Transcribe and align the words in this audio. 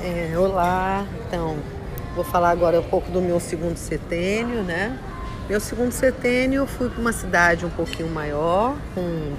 É, 0.00 0.36
olá, 0.36 1.06
então 1.26 1.56
vou 2.14 2.24
falar 2.24 2.50
agora 2.50 2.80
um 2.80 2.82
pouco 2.82 3.10
do 3.10 3.22
meu 3.22 3.38
segundo 3.38 3.76
setênio, 3.76 4.62
né? 4.62 4.98
Meu 5.48 5.60
segundo 5.60 5.92
setênio 5.92 6.62
eu 6.62 6.66
fui 6.66 6.90
para 6.90 7.00
uma 7.00 7.12
cidade 7.12 7.64
um 7.64 7.70
pouquinho 7.70 8.08
maior, 8.10 8.76
com 8.94 9.32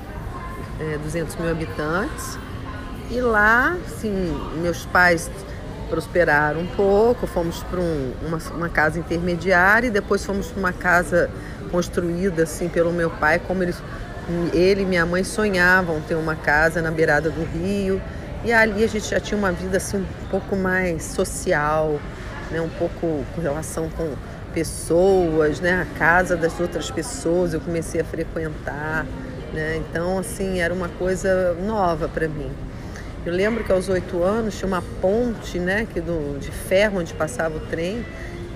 é, 0.80 0.98
200 0.98 1.36
mil 1.36 1.52
habitantes, 1.52 2.40
e 3.12 3.20
lá, 3.20 3.78
sim, 4.00 4.36
meus 4.62 4.86
pais 4.86 5.30
prosperaram 5.90 6.62
um 6.62 6.68
pouco, 6.68 7.28
fomos 7.28 7.62
para 7.64 7.80
um, 7.80 8.14
uma, 8.26 8.38
uma, 8.56 8.70
casa 8.70 8.98
intermediária 8.98 9.88
e 9.88 9.92
depois 9.92 10.26
fomos 10.26 10.48
para 10.48 10.60
uma 10.60 10.74
casa 10.74 11.30
construída 11.70 12.44
assim 12.44 12.70
pelo 12.70 12.92
meu 12.92 13.12
pai, 13.12 13.40
como 13.40 13.62
eles, 13.62 13.82
ele 14.54 14.82
e 14.82 14.86
minha 14.86 15.06
mãe 15.06 15.24
sonhavam 15.24 16.02
ter 16.02 16.16
uma 16.16 16.36
casa 16.36 16.82
na 16.82 16.90
beirada 16.90 17.30
do 17.30 17.44
rio. 17.44 18.02
E 18.46 18.54
ali 18.54 18.84
a 18.84 18.88
gente 18.88 19.10
já 19.10 19.20
tinha 19.20 19.36
uma 19.36 19.52
vida 19.52 19.78
assim 19.78 19.98
um 19.98 20.28
pouco 20.30 20.56
mais 20.56 21.02
social, 21.02 22.00
né? 22.52 22.62
um 22.62 22.70
pouco 22.70 23.26
com 23.34 23.42
relação 23.42 23.90
com 23.90 24.14
pessoas, 24.54 25.60
né? 25.60 25.82
a 25.82 25.98
casa 25.98 26.38
das 26.38 26.60
outras 26.60 26.92
pessoas 26.92 27.56
eu 27.56 27.60
comecei 27.60 28.02
a 28.02 28.04
frequentar. 28.06 29.08
Né? 29.52 29.78
Então, 29.78 30.20
assim, 30.20 30.60
era 30.60 30.72
uma 30.72 30.90
coisa 30.90 31.56
nova 31.56 32.08
para 32.08 32.28
mim. 32.28 32.52
Eu 33.26 33.34
lembro 33.34 33.64
que 33.64 33.72
aos 33.72 33.90
oito 33.90 34.22
anos 34.22 34.56
tinha 34.56 34.68
uma 34.68 34.84
ponte 35.02 35.58
né, 35.58 35.88
que 35.92 36.00
do, 36.00 36.38
de 36.38 36.52
ferro 36.52 37.00
onde 37.00 37.16
passava 37.16 37.58
o 37.58 37.60
trem 37.62 38.06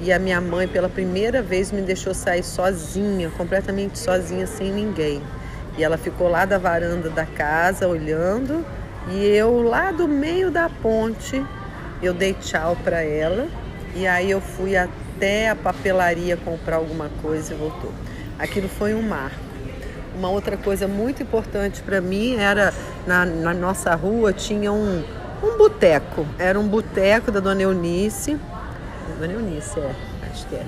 e 0.03 0.13
a 0.13 0.19
minha 0.19 0.39
mãe 0.39 0.67
pela 0.67 0.87
primeira 0.87 1.41
vez 1.41 1.71
me 1.71 1.81
deixou 1.81 2.13
sair 2.13 2.43
sozinha, 2.43 3.31
completamente 3.31 3.97
sozinha, 3.97 4.45
sem 4.45 4.71
ninguém. 4.71 5.19
E 5.75 5.83
ela 5.83 5.97
ficou 5.97 6.29
lá 6.29 6.45
da 6.45 6.59
varanda 6.59 7.09
da 7.09 7.25
casa 7.25 7.87
olhando 7.87 8.63
e 9.11 9.25
eu 9.25 9.61
lá 9.61 9.91
do 9.91 10.07
meio 10.07 10.51
da 10.51 10.69
ponte 10.69 11.43
eu 12.01 12.13
dei 12.13 12.33
tchau 12.33 12.77
para 12.83 13.01
ela 13.01 13.47
e 13.95 14.07
aí 14.07 14.31
eu 14.31 14.39
fui 14.39 14.75
até 14.77 15.49
a 15.49 15.55
papelaria 15.55 16.37
comprar 16.37 16.77
alguma 16.77 17.09
coisa 17.21 17.53
e 17.53 17.57
voltou. 17.57 17.91
Aquilo 18.37 18.69
foi 18.69 18.93
um 18.93 19.01
marco. 19.01 19.37
Uma 20.15 20.29
outra 20.29 20.55
coisa 20.55 20.87
muito 20.87 21.23
importante 21.23 21.81
para 21.81 21.99
mim 21.99 22.35
era 22.35 22.73
na, 23.05 23.25
na, 23.25 23.53
nossa 23.53 23.93
rua 23.95 24.31
tinha 24.31 24.71
um, 24.71 25.03
um 25.43 25.57
boteco. 25.57 26.25
Era 26.37 26.59
um 26.59 26.67
boteco 26.67 27.31
da 27.31 27.39
Dona 27.39 27.63
Eunice. 27.63 28.37
Dona 29.19 29.33
Eunice, 29.33 29.79
é, 29.79 29.91
acho 30.31 30.45
que 30.47 30.55
é. 30.55 30.65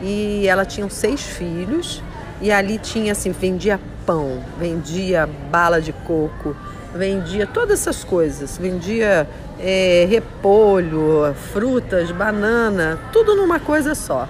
E 0.00 0.46
ela 0.46 0.64
tinha 0.64 0.88
seis 0.88 1.22
filhos 1.22 2.02
e 2.40 2.50
ali 2.50 2.78
tinha 2.78 3.12
assim, 3.12 3.32
vendia 3.32 3.78
pão, 4.06 4.42
vendia 4.58 5.28
bala 5.50 5.80
de 5.80 5.92
coco, 5.92 6.56
vendia 6.94 7.46
todas 7.46 7.80
essas 7.80 8.04
coisas, 8.04 8.58
vendia 8.58 9.28
é, 9.58 10.06
repolho, 10.08 11.34
frutas, 11.52 12.10
banana, 12.10 12.98
tudo 13.12 13.36
numa 13.36 13.60
coisa 13.60 13.94
só. 13.94 14.28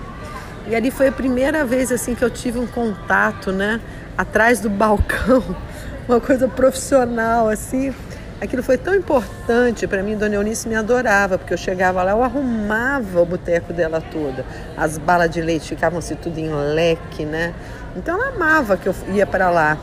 E 0.66 0.74
ali 0.74 0.90
foi 0.90 1.08
a 1.08 1.12
primeira 1.12 1.64
vez 1.64 1.90
assim 1.90 2.14
que 2.14 2.24
eu 2.24 2.30
tive 2.30 2.58
um 2.58 2.66
contato, 2.66 3.50
né, 3.50 3.80
atrás 4.16 4.60
do 4.60 4.68
balcão, 4.68 5.42
uma 6.08 6.20
coisa 6.20 6.46
profissional 6.48 7.48
assim. 7.48 7.94
Aquilo 8.40 8.62
foi 8.62 8.78
tão 8.78 8.94
importante 8.94 9.86
para 9.86 10.02
mim, 10.02 10.16
Dona 10.16 10.36
Eunice 10.36 10.66
me 10.66 10.74
adorava, 10.74 11.36
porque 11.36 11.52
eu 11.52 11.58
chegava 11.58 12.02
lá, 12.02 12.12
eu 12.12 12.22
arrumava 12.22 13.20
o 13.20 13.26
boteco 13.26 13.70
dela 13.70 14.00
toda. 14.00 14.46
As 14.78 14.96
balas 14.96 15.28
de 15.28 15.42
leite 15.42 15.68
ficavam 15.68 15.98
assim 15.98 16.14
tudo 16.14 16.38
em 16.38 16.50
leque, 16.50 17.26
né? 17.26 17.52
Então 17.94 18.14
ela 18.14 18.34
amava 18.34 18.78
que 18.78 18.88
eu 18.88 18.94
ia 19.12 19.26
para 19.26 19.50
lá. 19.50 19.76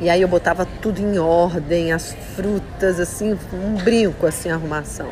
E 0.00 0.08
aí 0.08 0.22
eu 0.22 0.28
botava 0.28 0.64
tudo 0.80 1.00
em 1.00 1.18
ordem, 1.18 1.92
as 1.92 2.12
frutas, 2.36 3.00
assim, 3.00 3.36
um 3.52 3.74
brinco, 3.74 4.26
assim, 4.26 4.48
arrumação. 4.48 5.08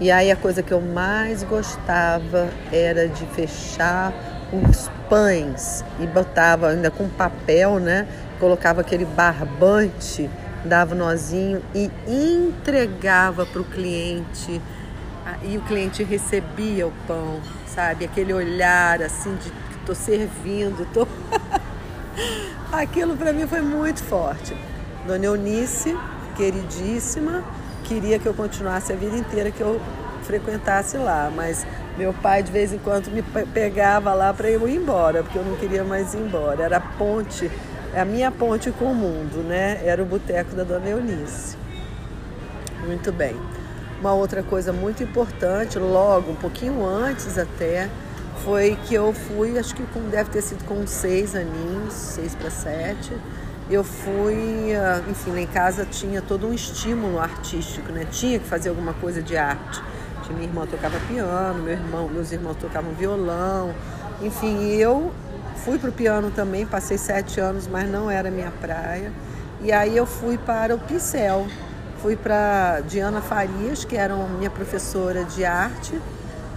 E 0.00 0.10
aí 0.10 0.30
a 0.32 0.36
coisa 0.36 0.62
que 0.62 0.72
eu 0.72 0.80
mais 0.80 1.44
gostava 1.44 2.48
era 2.72 3.08
de 3.08 3.24
fechar 3.26 4.12
os 4.52 4.90
pães 5.08 5.84
e 6.00 6.06
botava 6.06 6.70
ainda 6.70 6.90
com 6.90 7.08
papel, 7.08 7.78
né? 7.78 8.06
Colocava 8.40 8.80
aquele 8.80 9.04
barbante, 9.04 10.28
dava 10.64 10.94
um 10.94 10.98
nozinho 10.98 11.62
e 11.72 11.90
entregava 12.06 13.46
para 13.46 13.60
o 13.60 13.64
cliente. 13.64 14.60
E 15.42 15.56
o 15.56 15.62
cliente 15.62 16.02
recebia 16.02 16.86
o 16.86 16.92
pão, 17.06 17.40
sabe? 17.66 18.04
Aquele 18.04 18.32
olhar 18.32 19.00
assim 19.02 19.34
de 19.36 19.52
estou 19.78 19.94
servindo, 19.94 20.84
tô 20.92 21.06
Aquilo 22.72 23.16
para 23.16 23.32
mim 23.32 23.46
foi 23.46 23.60
muito 23.60 24.02
forte. 24.02 24.56
Dona 25.06 25.24
Eunice, 25.24 25.96
queridíssima, 26.36 27.44
queria 27.84 28.18
que 28.18 28.26
eu 28.26 28.34
continuasse 28.34 28.92
a 28.92 28.96
vida 28.96 29.16
inteira 29.16 29.50
que 29.50 29.60
eu 29.60 29.80
frequentasse 30.22 30.96
lá, 30.96 31.30
mas 31.34 31.64
meu 31.96 32.12
pai 32.12 32.42
de 32.42 32.50
vez 32.50 32.72
em 32.72 32.78
quando 32.78 33.08
me 33.10 33.22
pegava 33.22 34.12
lá 34.12 34.34
para 34.34 34.50
eu 34.50 34.68
ir 34.68 34.76
embora, 34.76 35.22
porque 35.22 35.38
eu 35.38 35.44
não 35.44 35.56
queria 35.56 35.84
mais 35.84 36.12
ir 36.14 36.18
embora. 36.18 36.64
Era 36.64 36.78
a 36.78 36.80
ponte, 36.80 37.50
a 37.94 38.04
minha 38.04 38.30
ponte 38.30 38.70
com 38.72 38.86
o 38.86 38.94
mundo, 38.94 39.42
né? 39.46 39.80
Era 39.84 40.02
o 40.02 40.06
boteco 40.06 40.54
da 40.54 40.64
Dona 40.64 40.88
Eunice. 40.88 41.56
Muito 42.84 43.12
bem. 43.12 43.36
Uma 44.00 44.12
outra 44.12 44.42
coisa 44.42 44.72
muito 44.72 45.02
importante, 45.02 45.78
logo, 45.78 46.32
um 46.32 46.36
pouquinho 46.36 46.84
antes 46.84 47.38
até, 47.38 47.88
foi 48.44 48.78
que 48.86 48.94
eu 48.94 49.12
fui, 49.12 49.58
acho 49.58 49.74
que 49.74 49.82
deve 50.10 50.30
ter 50.30 50.42
sido 50.42 50.64
com 50.64 50.86
seis 50.86 51.34
aninhos, 51.34 51.92
seis 51.92 52.34
para 52.34 52.50
sete. 52.50 53.12
Eu 53.68 53.82
fui, 53.82 54.74
ah, 54.74 55.02
enfim, 55.08 55.32
lá 55.32 55.40
em 55.40 55.46
casa 55.46 55.84
tinha 55.84 56.22
todo 56.22 56.46
um 56.46 56.52
estímulo 56.52 57.18
artístico, 57.18 57.90
né? 57.90 58.06
Tinha 58.10 58.38
que 58.38 58.46
fazer 58.46 58.68
alguma 58.68 58.94
coisa 58.94 59.20
de 59.20 59.36
arte. 59.36 59.82
Minha 60.30 60.44
irmã 60.44 60.66
tocava 60.66 60.98
piano, 61.08 61.62
meu 61.62 61.72
irmão, 61.72 62.08
meus 62.08 62.32
irmãos 62.32 62.56
tocavam 62.56 62.92
violão. 62.92 63.72
Enfim, 64.20 64.66
eu 64.74 65.12
fui 65.56 65.78
para 65.78 65.90
o 65.90 65.92
piano 65.92 66.30
também, 66.30 66.66
passei 66.66 66.98
sete 66.98 67.40
anos, 67.40 67.68
mas 67.68 67.88
não 67.88 68.10
era 68.10 68.30
minha 68.30 68.50
praia. 68.50 69.12
E 69.60 69.72
aí 69.72 69.96
eu 69.96 70.06
fui 70.06 70.36
para 70.36 70.74
o 70.74 70.78
pincel. 70.78 71.46
Fui 72.02 72.14
para 72.14 72.80
Diana 72.86 73.20
Farias, 73.20 73.84
que 73.84 73.96
era 73.96 74.14
minha 74.14 74.50
professora 74.50 75.24
de 75.24 75.44
arte, 75.44 76.00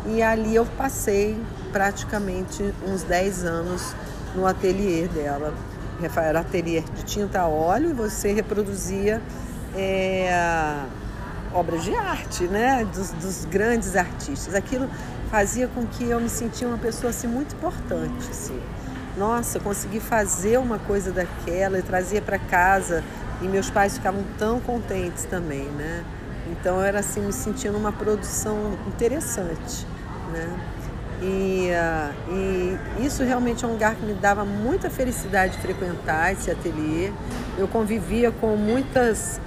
e 0.05 0.21
ali 0.21 0.53
eu 0.53 0.65
passei 0.77 1.37
praticamente 1.71 2.73
uns 2.87 3.03
10 3.03 3.45
anos 3.45 3.95
no 4.35 4.45
ateliê 4.45 5.07
dela. 5.07 5.53
Era 6.15 6.39
ateliê 6.39 6.81
de 6.81 7.03
tinta 7.03 7.41
a 7.41 7.47
óleo 7.47 7.89
e 7.89 7.93
você 7.93 8.31
reproduzia 8.31 9.21
é, 9.75 10.31
obras 11.53 11.83
de 11.83 11.93
arte, 11.93 12.45
né? 12.45 12.85
Dos, 12.85 13.11
dos, 13.11 13.45
grandes 13.45 13.95
artistas. 13.95 14.55
Aquilo 14.55 14.89
fazia 15.29 15.67
com 15.67 15.85
que 15.85 16.05
eu 16.05 16.19
me 16.19 16.29
sentia 16.29 16.67
uma 16.67 16.77
pessoa 16.77 17.09
assim, 17.09 17.27
muito 17.27 17.55
importante. 17.55 18.29
Assim. 18.29 18.59
Nossa, 19.17 19.59
consegui 19.59 19.99
fazer 19.99 20.57
uma 20.57 20.79
coisa 20.79 21.11
daquela 21.11 21.79
e 21.79 21.81
trazia 21.81 22.21
para 22.21 22.39
casa 22.39 23.03
e 23.41 23.47
meus 23.47 23.69
pais 23.69 23.95
ficavam 23.95 24.23
tão 24.37 24.59
contentes 24.59 25.25
também, 25.25 25.65
né? 25.65 26.03
Então 26.51 26.77
eu 26.77 26.83
era 26.83 26.99
assim, 26.99 27.21
me 27.21 27.33
sentindo 27.33 27.77
uma 27.77 27.91
produção 27.91 28.77
interessante, 28.87 29.85
né? 30.31 30.47
E, 31.21 31.69
uh, 31.71 32.31
e, 32.31 33.05
isso 33.05 33.23
realmente 33.23 33.65
é 33.65 33.67
um 33.67 33.71
lugar 33.71 33.95
que 33.95 34.05
me 34.05 34.13
dava 34.13 34.45
muita 34.45 34.89
felicidade 34.89 35.53
de 35.55 35.61
frequentar 35.61 36.31
esse 36.31 36.49
ateliê. 36.49 37.11
Eu 37.57 37.67
convivia 37.67 38.31
com 38.31 38.55
muitas. 38.55 39.41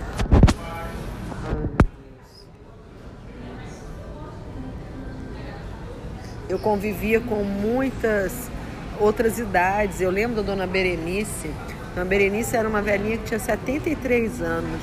Eu 6.48 6.58
convivia 6.58 7.20
com 7.20 7.42
muitas 7.42 8.50
outras 9.00 9.38
idades. 9.38 10.00
Eu 10.00 10.10
lembro 10.10 10.36
da 10.36 10.42
dona 10.42 10.66
Berenice. 10.66 11.50
Dona 11.94 12.04
Berenice 12.04 12.54
era 12.54 12.68
uma 12.68 12.82
velhinha 12.82 13.16
que 13.16 13.24
tinha 13.24 13.40
73 13.40 14.42
anos. 14.42 14.82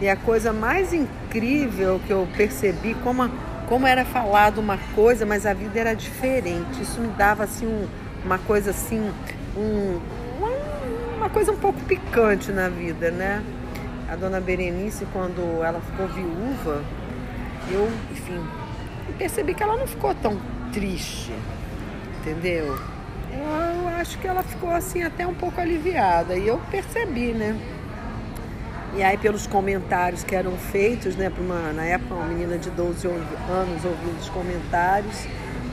E 0.00 0.08
a 0.08 0.16
coisa 0.16 0.52
mais 0.52 0.92
incrível 0.92 2.00
que 2.06 2.12
eu 2.12 2.28
percebi, 2.36 2.94
como 3.02 3.22
a 3.22 3.30
como 3.68 3.86
era 3.86 4.04
falado 4.04 4.58
uma 4.58 4.78
coisa, 4.94 5.26
mas 5.26 5.44
a 5.44 5.52
vida 5.52 5.78
era 5.78 5.94
diferente. 5.94 6.80
Isso 6.80 7.00
me 7.00 7.08
dava 7.08 7.44
assim 7.44 7.66
um, 7.66 7.86
uma 8.24 8.38
coisa 8.38 8.70
assim, 8.70 9.12
um, 9.56 10.00
uma 11.16 11.28
coisa 11.28 11.52
um 11.52 11.56
pouco 11.56 11.78
picante 11.80 12.50
na 12.50 12.68
vida, 12.68 13.10
né? 13.10 13.42
A 14.10 14.16
dona 14.16 14.40
Berenice, 14.40 15.06
quando 15.12 15.62
ela 15.62 15.80
ficou 15.80 16.08
viúva, 16.08 16.82
eu, 17.70 17.86
enfim, 18.10 18.42
percebi 19.18 19.52
que 19.52 19.62
ela 19.62 19.76
não 19.76 19.86
ficou 19.86 20.14
tão 20.14 20.40
triste, 20.72 21.32
entendeu? 22.20 22.78
Eu 23.30 23.88
acho 24.00 24.18
que 24.18 24.26
ela 24.26 24.42
ficou 24.42 24.70
assim 24.70 25.02
até 25.02 25.26
um 25.26 25.34
pouco 25.34 25.60
aliviada 25.60 26.36
e 26.36 26.48
eu 26.48 26.58
percebi, 26.70 27.32
né? 27.32 27.54
E 28.96 29.02
aí, 29.02 29.16
pelos 29.18 29.46
comentários 29.46 30.24
que 30.24 30.34
eram 30.34 30.56
feitos, 30.56 31.14
né, 31.14 31.30
para 31.30 31.42
uma, 31.42 31.72
na 31.72 31.84
época, 31.84 32.14
uma 32.14 32.26
menina 32.26 32.58
de 32.58 32.70
12 32.70 33.06
anos 33.06 33.84
ouvindo 33.84 34.18
os 34.20 34.28
comentários, 34.30 35.26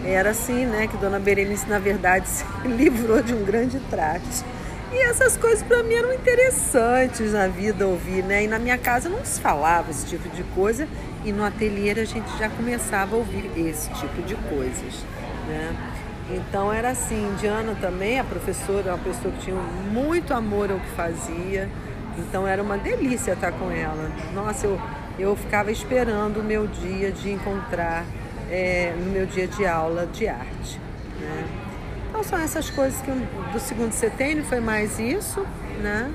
era 0.04 0.32
assim, 0.32 0.66
né, 0.66 0.88
que 0.88 0.98
Dona 0.98 1.20
Berenice, 1.20 1.68
na 1.68 1.80
verdade, 1.80 2.28
se 2.30 2.46
livrou 2.66 3.22
de 3.22 3.34
um 3.34 3.44
grande 3.44 3.80
trate. 3.90 4.44
E 4.92 4.98
essas 5.10 5.36
coisas 5.36 5.64
para 5.64 5.84
mim 5.84 5.94
eram 5.94 6.14
interessantes 6.14 7.34
na 7.34 7.48
vida 7.48 7.86
ouvir, 7.86 8.24
né? 8.24 8.44
E 8.44 8.48
na 8.48 8.58
minha 8.58 8.78
casa 8.78 9.10
não 9.10 9.26
se 9.26 9.42
falava 9.42 9.92
esse 9.92 10.06
tipo 10.06 10.30
de 10.30 10.44
coisa 10.56 10.88
e 11.26 11.34
no 11.34 11.44
ateliê 11.44 11.92
a 11.92 12.06
gente 12.06 12.30
já 12.38 12.50
começava 12.50 13.16
a 13.16 13.18
ouvir 13.18 13.52
esse 13.58 13.90
tipo 13.90 14.22
de 14.22 14.36
coisas, 14.36 15.04
né? 15.48 15.76
Então 16.30 16.72
era 16.72 16.92
assim, 16.92 17.36
Diana 17.40 17.76
também, 17.80 18.20
a 18.20 18.24
professora, 18.24 18.92
uma 18.92 18.98
pessoa 18.98 19.34
que 19.34 19.42
tinha 19.42 19.56
muito 19.92 20.34
amor 20.34 20.72
ao 20.72 20.80
que 20.80 20.90
fazia, 20.92 21.70
então 22.18 22.48
era 22.48 22.62
uma 22.62 22.78
delícia 22.78 23.34
estar 23.34 23.52
com 23.52 23.72
ela. 23.72 24.12
Nossa, 24.34 24.68
eu, 24.68 24.80
eu 25.18 25.36
ficava 25.36 25.72
esperando 25.72 26.40
o 26.40 26.44
meu 26.44 26.68
dia 26.68 27.12
de 27.12 27.32
encontrar, 27.32 28.06
é, 28.50 28.94
no 28.98 29.12
meu 29.12 29.26
dia 29.26 29.48
de 29.48 29.66
aula 29.66 30.06
de 30.06 30.28
arte. 30.28 30.80
Né? 31.20 31.46
Então 32.10 32.24
são 32.24 32.40
essas 32.40 32.70
coisas 32.70 33.02
que 33.02 33.12
do 33.12 33.60
segundo 33.60 33.92
setênio 33.92 34.44
foi 34.46 34.60
mais 34.60 35.00
isso, 35.00 35.46
né? 35.82 36.12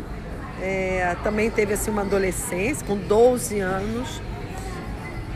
É, 0.63 1.17
também 1.23 1.51
teve 1.51 1.73
assim 1.75 1.91
uma 1.91 2.03
adolescência 2.03 2.87
com 2.87 2.97
12 2.97 3.61
anos. 3.61 4.21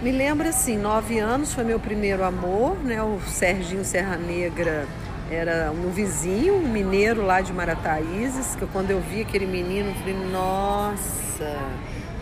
Me 0.02 0.12
lembro 0.12 0.48
assim, 0.48 0.76
9 0.76 1.18
anos 1.18 1.54
foi 1.54 1.64
meu 1.64 1.80
primeiro 1.80 2.24
amor, 2.24 2.76
né? 2.84 3.02
O 3.02 3.18
Serginho 3.26 3.84
Serra 3.84 4.16
Negra 4.16 4.86
era 5.30 5.72
um 5.72 5.90
vizinho, 5.90 6.54
um 6.54 6.68
mineiro 6.68 7.24
lá 7.24 7.40
de 7.40 7.52
Marataízes, 7.52 8.54
que 8.56 8.66
quando 8.66 8.90
eu 8.90 9.00
vi 9.00 9.22
aquele 9.22 9.46
menino, 9.46 9.90
eu 9.90 9.94
falei, 9.94 10.16
nossa, 10.30 11.58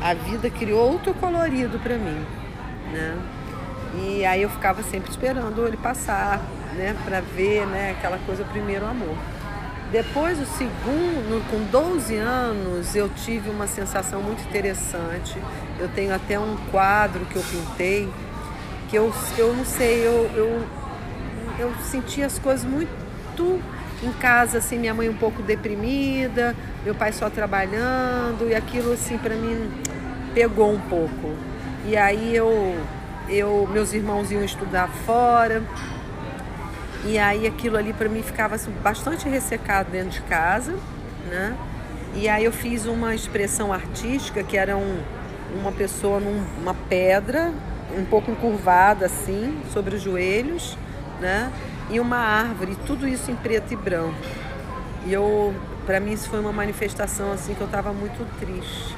a 0.01 0.15
vida 0.15 0.49
criou 0.51 0.93
outro 0.93 1.13
colorido 1.15 1.79
para 1.79 1.97
mim, 1.97 2.25
né? 2.93 3.19
E 3.95 4.25
aí 4.25 4.43
eu 4.43 4.49
ficava 4.49 4.83
sempre 4.83 5.11
esperando 5.11 5.67
ele 5.67 5.77
passar, 5.77 6.41
né, 6.75 6.97
para 7.05 7.21
ver, 7.21 7.67
né, 7.67 7.91
aquela 7.91 8.19
coisa 8.19 8.45
primeiro 8.45 8.87
amor. 8.87 9.17
Depois, 9.91 10.41
o 10.41 10.47
segundo, 10.47 11.47
com 11.51 11.65
12 11.71 12.17
anos, 12.17 12.97
eu 12.97 13.11
tive 13.11 13.51
uma 13.51 13.67
sensação 13.67 14.23
muito 14.23 14.43
interessante. 14.49 15.39
Eu 15.79 15.87
tenho 15.89 16.15
até 16.15 16.39
um 16.39 16.57
quadro 16.71 17.27
que 17.27 17.37
eu 17.37 17.43
pintei, 17.43 18.09
que 18.89 18.97
eu, 18.97 19.13
eu 19.37 19.53
não 19.53 19.67
sei, 19.67 20.07
eu, 20.07 20.31
eu, 20.35 20.67
eu 21.63 21.73
senti 21.83 22.23
as 22.23 22.39
coisas 22.39 22.65
muito 22.65 23.61
em 24.03 24.13
casa, 24.15 24.59
assim, 24.59 24.79
minha 24.79 24.93
mãe 24.93 25.09
um 25.09 25.17
pouco 25.17 25.43
deprimida, 25.43 26.57
meu 26.85 26.95
pai 26.95 27.13
só 27.13 27.31
trabalhando, 27.31 28.49
e 28.49 28.55
aquilo, 28.55 28.93
assim, 28.93 29.17
para 29.17 29.35
mim 29.37 29.71
pegou 30.35 30.73
um 30.73 30.81
pouco. 30.81 31.37
E 31.87 31.97
aí 31.97 32.35
eu, 32.35 32.77
eu 33.29 33.69
meus 33.73 33.93
irmãos 33.93 34.31
iam 34.31 34.45
estudar 34.45 34.89
fora, 34.89 35.63
e 37.05 37.19
aí 37.19 37.47
aquilo 37.47 37.77
ali 37.77 37.93
para 37.93 38.09
mim 38.09 38.23
ficava 38.23 38.55
assim, 38.57 38.73
bastante 38.83 39.29
ressecado 39.29 39.91
dentro 39.91 40.11
de 40.11 40.23
casa, 40.23 40.75
né? 41.31 41.57
E 42.15 42.29
aí 42.29 42.45
eu 42.45 42.53
fiz 42.53 42.87
uma 42.87 43.15
expressão 43.15 43.73
artística 43.73 44.43
que 44.43 44.57
era 44.57 44.77
um, 44.77 45.01
uma 45.61 45.73
pessoa 45.73 46.21
numa 46.21 46.75
pedra, 46.75 47.53
um 47.97 48.05
pouco 48.05 48.31
encurvada 48.31 49.07
assim, 49.07 49.61
sobre 49.73 49.97
os 49.97 50.03
joelhos, 50.03 50.77
né? 51.23 51.51
E 51.91 51.99
uma 51.99 52.19
árvore, 52.19 52.77
tudo 52.87 53.09
isso 53.09 53.31
em 53.31 53.37
preto 53.37 53.73
e 53.73 53.77
branco. 53.77 54.15
E 55.07 55.13
eu, 55.13 55.55
para 55.87 55.99
mim 55.99 56.13
isso 56.13 56.29
foi 56.29 56.41
uma 56.41 56.53
manifestação 56.53 57.33
assim 57.33 57.55
que 57.55 57.61
eu 57.61 57.67
estava 57.67 57.93
muito 57.93 58.27
triste. 58.39 58.95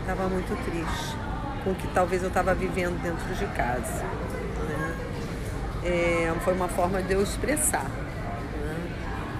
Estava 0.00 0.28
muito 0.28 0.54
triste 0.64 1.16
com 1.64 1.70
o 1.70 1.74
que 1.74 1.86
talvez 1.88 2.22
eu 2.22 2.28
estava 2.28 2.54
vivendo 2.54 3.00
dentro 3.02 3.34
de 3.34 3.46
casa 3.54 4.04
é, 5.86 6.32
foi 6.40 6.52
uma 6.52 6.68
forma 6.68 7.00
de 7.02 7.12
eu 7.12 7.22
expressar. 7.22 7.84
Né? 7.84 8.76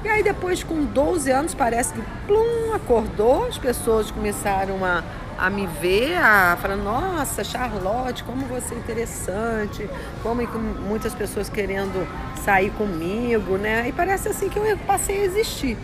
E 0.04 0.08
aí 0.08 0.22
depois, 0.22 0.62
com 0.62 0.84
12 0.84 1.30
anos, 1.30 1.54
parece 1.54 1.92
que 1.92 2.02
plum, 2.26 2.72
acordou, 2.74 3.46
as 3.46 3.58
pessoas 3.58 4.10
começaram 4.10 4.84
a, 4.84 5.02
a 5.38 5.50
me 5.50 5.66
ver, 5.66 6.16
a 6.16 6.56
falar, 6.60 6.76
nossa, 6.76 7.44
Charlotte, 7.44 8.24
como 8.24 8.46
você 8.46 8.74
é 8.74 8.78
interessante, 8.78 9.88
como 10.22 10.42
muitas 10.88 11.14
pessoas 11.14 11.48
querendo 11.48 12.06
sair 12.44 12.70
comigo, 12.70 13.56
né? 13.56 13.88
E 13.88 13.92
parece 13.92 14.28
assim 14.28 14.48
que 14.48 14.58
eu 14.58 14.76
passei 14.86 15.20
a 15.20 15.24
existir, 15.24 15.76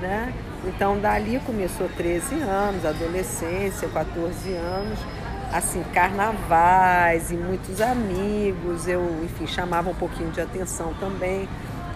né? 0.00 0.32
Então 0.64 0.98
dali 1.00 1.40
começou 1.46 1.88
13 1.96 2.34
anos, 2.40 2.84
adolescência, 2.84 3.88
14 3.88 4.52
anos 4.52 4.98
assim, 5.52 5.82
carnavais 5.92 7.30
e 7.30 7.34
muitos 7.34 7.80
amigos, 7.80 8.86
eu, 8.86 9.02
enfim, 9.24 9.46
chamava 9.46 9.90
um 9.90 9.94
pouquinho 9.94 10.30
de 10.30 10.40
atenção 10.40 10.94
também, 11.00 11.48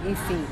enfim. 0.05 0.44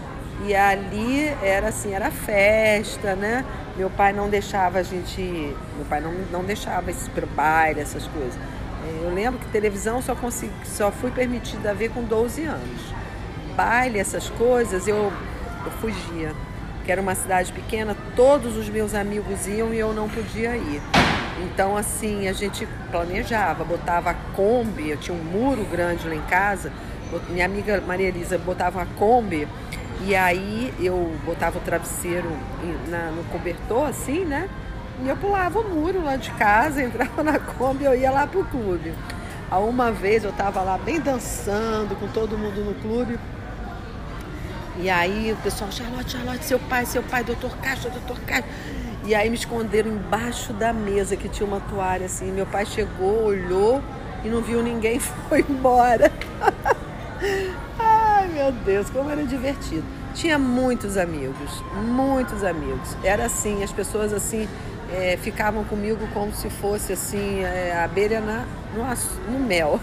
E 0.45 0.55
ali 0.57 1.27
era 1.43 1.69
assim, 1.69 1.93
era 1.93 2.11
festa, 2.11 3.15
né? 3.15 3.45
Meu 3.77 3.89
pai 3.89 4.13
não 4.13 4.29
deixava 4.29 4.81
a 4.81 4.83
gente, 4.83 5.21
meu 5.77 5.85
pai 5.89 6.01
não, 6.01 6.13
não 6.33 6.45
deixava 6.45 6.91
esse 6.91 7.09
baile, 7.35 7.81
essas 7.81 8.07
coisas. 8.09 8.35
É, 8.85 9.07
eu 9.07 9.15
lembro 9.15 9.39
que 9.39 9.47
televisão 9.53 10.03
só 10.03 10.15
consegui, 10.17 10.53
só 10.65 10.91
fui 10.91 11.11
permitida 11.13 11.73
ver 11.73 11.91
com 11.91 12.03
12 12.03 12.43
anos. 12.45 12.81
Baile, 13.57 13.99
essas 13.99 14.29
coisas, 14.31 14.89
eu, 14.89 15.13
eu 15.65 15.71
fugia. 15.81 16.33
Que 16.85 16.91
era 16.91 17.01
uma 17.01 17.15
cidade 17.15 17.53
pequena, 17.53 17.97
todos 18.17 18.57
os 18.57 18.69
meus 18.69 18.95
amigos 18.95 19.47
iam 19.47 19.73
e 19.73 19.79
eu 19.79 19.93
não 19.93 20.09
podia 20.09 20.57
ir. 20.57 20.83
Então, 21.45 21.77
assim, 21.77 22.27
a 22.27 22.33
gente 22.33 22.67
planejava, 22.91 23.65
botava 23.65 24.11
a 24.11 24.15
Kombi, 24.35 24.91
eu 24.91 24.97
tinha 24.97 25.17
um 25.17 25.23
muro 25.23 25.65
grande 25.71 26.09
lá 26.09 26.15
em 26.15 26.23
casa, 26.23 26.73
minha 27.29 27.45
amiga 27.45 27.81
Maria 27.87 28.09
Elisa 28.09 28.39
botava 28.39 28.83
a 28.83 28.87
Kombi 28.87 29.47
e 30.07 30.17
aí 30.17 30.75
eu 30.81 31.15
botava 31.25 31.59
o 31.59 31.61
travesseiro 31.61 32.29
na, 32.89 33.11
no 33.11 33.23
cobertor, 33.25 33.89
assim, 33.89 34.25
né? 34.25 34.49
E 35.03 35.09
eu 35.09 35.17
pulava 35.17 35.61
o 35.61 35.69
muro 35.69 36.03
lá 36.03 36.17
de 36.17 36.31
casa, 36.33 36.83
entrava 36.85 37.23
na 37.23 37.39
Kombi 37.39 37.85
e 37.85 37.87
eu 37.87 37.95
ia 37.95 38.11
lá 38.11 38.27
pro 38.27 38.45
clube. 38.45 38.93
A 39.51 39.59
uma 39.59 39.93
vez 39.93 40.25
eu 40.25 40.33
tava 40.33 40.63
lá 40.63 40.79
bem 40.79 41.01
dançando 41.01 41.95
com 41.99 42.09
todo 42.09 42.39
mundo 42.39 42.65
no 42.65 42.75
clube. 42.75 43.19
E 44.79 44.89
aí 44.89 45.33
o 45.33 45.37
pessoal, 45.37 45.71
Charlotte, 45.71 46.11
Charlotte, 46.11 46.45
seu 46.45 46.59
pai, 46.59 46.87
seu 46.87 47.03
pai, 47.03 47.23
doutor 47.23 47.57
Castro, 47.59 47.91
doutor 47.91 48.19
Castro. 48.21 48.51
E 49.05 49.15
aí 49.15 49.29
me 49.29 49.37
esconderam 49.37 49.91
embaixo 49.91 50.53
da 50.53 50.73
mesa 50.73 51.17
que 51.17 51.29
tinha 51.29 51.47
uma 51.47 51.61
toalha 51.61 52.07
assim. 52.07 52.33
Meu 52.33 52.47
pai 52.47 52.65
chegou, 52.65 53.25
olhou 53.25 53.83
e 54.25 54.29
não 54.29 54.41
viu 54.41 54.63
ninguém, 54.63 54.99
foi 55.29 55.45
embora. 55.49 56.11
Meu 58.33 58.51
Deus, 58.51 58.89
como 58.89 59.11
era 59.11 59.23
divertido. 59.25 59.85
Tinha 60.15 60.39
muitos 60.39 60.97
amigos, 60.97 61.63
muitos 61.75 62.43
amigos. 62.43 62.97
Era 63.05 63.27
assim, 63.27 63.63
as 63.63 63.71
pessoas 63.71 64.13
assim 64.13 64.49
é, 64.91 65.19
ficavam 65.19 65.65
comigo 65.65 66.07
como 66.15 66.33
se 66.33 66.49
fosse 66.49 66.95
assim 66.95 67.43
é, 67.45 67.73
a 67.77 67.85
abelha 67.85 68.21
na, 68.21 68.47
no, 68.75 69.33
no 69.33 69.39
mel. 69.39 69.79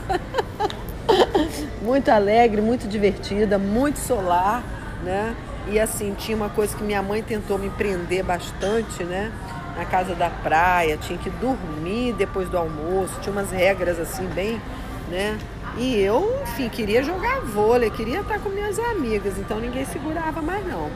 muito 1.82 2.10
alegre, 2.10 2.60
muito 2.60 2.88
divertida, 2.88 3.60
muito 3.60 4.00
solar, 4.00 4.64
né? 5.04 5.36
E 5.68 5.80
assim, 5.80 6.16
tinha 6.18 6.36
uma 6.36 6.50
coisa 6.50 6.76
que 6.76 6.84
minha 6.84 7.04
mãe 7.04 7.22
tentou 7.22 7.60
me 7.60 7.70
prender 7.70 8.24
bastante, 8.24 9.04
né? 9.04 9.32
Na 9.78 9.86
casa 9.86 10.16
da 10.16 10.30
praia, 10.30 10.98
tinha 10.98 11.20
que 11.20 11.30
dormir 11.30 12.14
depois 12.14 12.50
do 12.50 12.58
almoço, 12.58 13.14
tinha 13.22 13.32
umas 13.32 13.52
regras 13.52 14.00
assim, 14.00 14.26
bem, 14.34 14.60
né? 15.10 15.38
E 15.78 15.96
eu, 15.96 16.42
enfim, 16.44 16.70
queria 16.70 17.04
jogar 17.04 17.42
vôlei, 17.42 17.90
queria 17.90 18.22
estar 18.22 18.40
com 18.40 18.50
minhas 18.50 18.78
amigas, 18.80 19.38
então 19.38 19.60
ninguém 19.60 19.86
segurava 19.86 20.42
mais 20.42 20.66
não. 20.66 20.90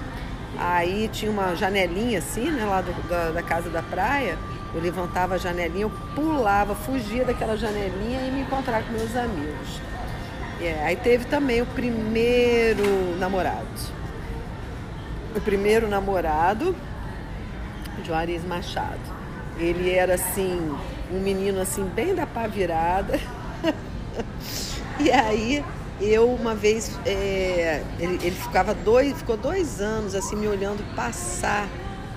Aí 0.58 1.10
tinha 1.12 1.32
uma 1.32 1.56
janelinha 1.56 2.20
assim, 2.20 2.52
né, 2.52 2.66
lá 2.66 2.82
do, 2.82 2.92
da, 3.08 3.32
da 3.32 3.44
casa 3.44 3.70
da 3.70 3.82
praia. 3.82 4.38
Eu 4.74 4.82
levantava 4.82 5.36
a 5.36 5.38
janelinha, 5.38 5.84
eu 5.84 5.92
pulava, 6.16 6.74
fugia 6.74 7.24
daquela 7.24 7.56
janelinha 7.56 8.28
e 8.28 8.32
me 8.32 8.42
encontrar 8.42 8.84
com 8.84 8.92
meus 8.92 9.16
amigos. 9.16 9.82
É, 10.60 10.84
aí 10.86 10.96
teve 10.96 11.26
também 11.26 11.62
o 11.62 11.66
primeiro 11.66 12.84
namorado 13.20 13.94
o 15.36 15.42
primeiro 15.42 15.88
namorado, 15.88 16.76
Juarez 18.06 18.46
Machado. 18.46 19.00
Ele 19.58 19.92
era 19.92 20.16
assim, 20.16 20.76
um 21.12 21.20
menino 21.20 21.60
assim, 21.62 21.84
bem 21.86 22.14
da 22.14 22.26
pá 22.26 22.48
virada. 22.48 23.20
e 25.04 25.12
aí 25.12 25.66
eu 26.00 26.34
uma 26.34 26.56
vez 26.56 26.98
é, 27.06 27.84
ele, 28.00 28.16
ele, 28.16 28.36
ficava 28.36 28.74
dois, 28.74 29.18
ficou 29.18 29.36
dois 29.38 29.82
anos 29.82 30.16
assim 30.16 30.36
me 30.36 30.48
olhando 30.48 30.84
passar 30.96 31.68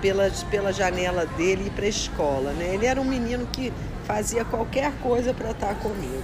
pela, 0.00 0.31
pela 0.50 0.73
janela 0.73 1.26
dele 1.26 1.64
e 1.66 1.71
para 1.71 1.87
escola, 1.87 2.52
né? 2.52 2.75
Ele 2.75 2.87
era 2.87 3.00
um 3.00 3.05
menino 3.05 3.47
que 3.47 3.73
fazia 4.05 4.45
qualquer 4.45 4.93
coisa 5.02 5.35
para 5.35 5.50
estar 5.50 5.75
comigo. 5.76 6.23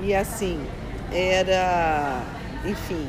E 0.00 0.14
assim, 0.14 0.60
era, 1.12 2.20
enfim, 2.64 3.08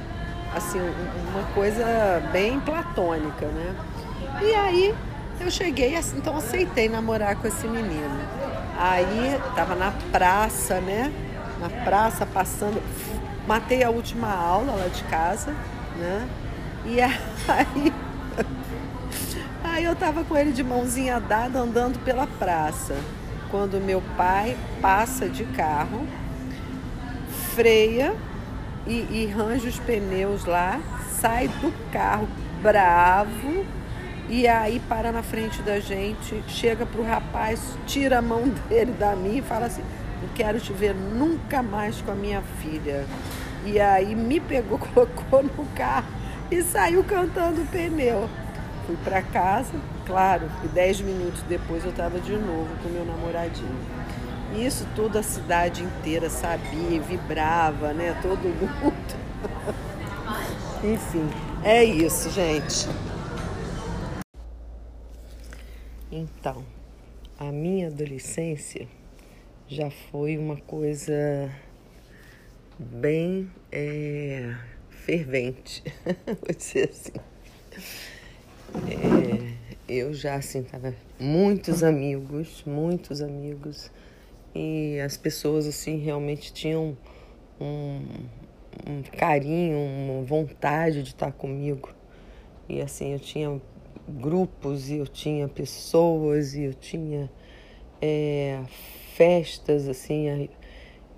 assim, 0.56 0.80
uma 0.80 1.44
coisa 1.56 1.84
bem 2.32 2.60
platônica, 2.60 3.48
né? 3.48 3.76
E 4.42 4.54
aí 4.54 4.96
eu 5.40 5.50
cheguei, 5.50 5.96
então 6.16 6.38
aceitei 6.38 6.88
namorar 6.88 7.36
com 7.38 7.48
esse 7.48 7.68
menino. 7.68 8.20
Aí 8.78 9.40
tava 9.56 9.76
na 9.76 9.92
praça, 10.12 10.80
né? 10.80 11.12
Na 11.64 11.70
praça 11.70 12.26
passando, 12.26 12.84
matei 13.48 13.86
a 13.86 13.90
última 13.90 14.28
aula 14.28 14.74
lá 14.74 14.88
de 14.90 15.02
casa, 15.06 15.56
né? 15.98 16.28
E 16.86 17.00
aí 17.48 17.94
Aí 19.64 19.86
eu 19.86 19.96
tava 19.96 20.26
com 20.26 20.36
ele 20.36 20.52
de 20.52 20.62
mãozinha 20.62 21.22
dada 21.22 21.60
andando 21.60 21.98
pela 22.04 22.28
praça. 22.28 22.98
Quando 23.50 23.80
meu 23.80 24.04
pai 24.18 24.58
passa 24.82 25.30
de 25.30 25.46
carro 25.46 26.06
freia 27.56 28.14
e, 28.86 29.08
e 29.10 29.34
range 29.34 29.70
os 29.70 29.80
pneus 29.80 30.44
lá, 30.44 30.82
sai 31.22 31.48
do 31.48 31.74
carro 31.94 32.28
bravo 32.62 33.66
e 34.28 34.50
aí 34.50 34.82
para 34.90 35.14
na 35.14 35.24
frente 35.24 35.62
da 35.62 35.80
gente, 35.80 36.44
chega 36.50 36.86
pro 36.86 37.04
rapaz, 37.04 37.62
tira 37.88 38.18
a 38.18 38.22
mão 38.22 38.50
dele 38.68 38.92
da 38.92 39.16
minha 39.16 39.40
e 39.40 39.42
fala 39.42 39.68
assim: 39.68 39.84
Não 40.24 40.30
quero 40.30 40.58
te 40.58 40.72
ver 40.72 40.96
nunca 40.96 41.62
mais 41.62 42.00
com 42.00 42.12
a 42.12 42.16
minha 42.16 42.42
filha. 42.62 43.06
E 43.66 43.78
aí 43.78 44.16
me 44.16 44.40
pegou, 44.40 44.80
colocou 44.96 45.44
no 45.44 45.66
carro 45.76 46.08
e 46.50 46.64
saiu 46.64 47.04
cantando 47.04 47.62
o 47.62 47.66
pneu. 47.66 48.30
Fui 48.88 48.96
para 49.04 49.22
casa, 49.22 49.74
claro, 50.06 50.50
e 50.64 50.68
dez 50.70 51.02
minutos 51.02 51.42
depois 51.44 51.84
eu 51.84 51.92
estava 51.92 52.22
de 52.22 52.32
novo 52.38 52.70
com 52.82 52.88
meu 52.88 53.04
namoradinho. 53.04 53.78
Isso 54.56 54.88
toda 54.96 55.20
a 55.20 55.24
cidade 55.24 55.84
inteira 55.84 56.30
sabia, 56.30 57.02
vibrava, 57.02 57.92
né? 57.92 58.18
Todo 58.22 58.44
mundo. 58.44 58.94
Enfim, 60.84 61.30
é 61.64 61.84
isso, 61.84 62.30
gente. 62.32 62.88
Então, 66.10 66.64
a 67.38 67.46
minha 67.46 67.88
adolescência 67.88 68.88
já 69.68 69.90
foi 69.90 70.38
uma 70.38 70.58
coisa 70.58 71.52
bem 72.78 73.50
é, 73.72 74.56
fervente, 74.90 75.84
vou 76.26 76.56
dizer 76.56 76.90
assim. 76.90 77.14
É, 78.90 79.54
eu 79.88 80.14
já 80.14 80.36
assim 80.36 80.64
tava 80.64 80.94
muitos 81.20 81.84
amigos, 81.84 82.64
muitos 82.66 83.22
amigos 83.22 83.92
e 84.56 85.00
as 85.00 85.18
pessoas 85.18 85.68
assim 85.68 85.98
realmente 85.98 86.52
tinham 86.54 86.98
um, 87.60 88.02
um 88.88 89.02
carinho, 89.18 89.78
uma 89.78 90.24
vontade 90.24 91.04
de 91.04 91.10
estar 91.10 91.32
comigo 91.32 91.90
e 92.68 92.82
assim 92.82 93.14
eu 93.14 93.20
tinha 93.20 93.62
grupos 94.08 94.90
e 94.90 94.98
eu 94.98 95.08
tinha 95.08 95.48
pessoas 95.48 96.56
e 96.56 96.64
eu 96.64 96.74
tinha 96.74 97.32
é, 98.02 98.62
festas 99.16 99.88
assim 99.88 100.50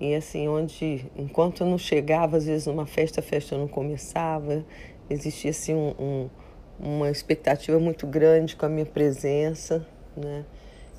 e 0.00 0.14
assim 0.14 0.48
onde 0.48 1.06
enquanto 1.16 1.62
eu 1.62 1.66
não 1.66 1.78
chegava 1.78 2.36
às 2.36 2.46
vezes 2.46 2.66
numa 2.66 2.86
festa 2.86 3.20
a 3.20 3.22
festa 3.22 3.56
não 3.56 3.68
começava 3.68 4.64
existia 5.08 5.50
assim 5.50 5.74
um, 5.74 5.94
um, 5.98 6.30
uma 6.78 7.10
expectativa 7.10 7.78
muito 7.78 8.06
grande 8.06 8.56
com 8.56 8.66
a 8.66 8.68
minha 8.68 8.86
presença 8.86 9.86
né? 10.16 10.44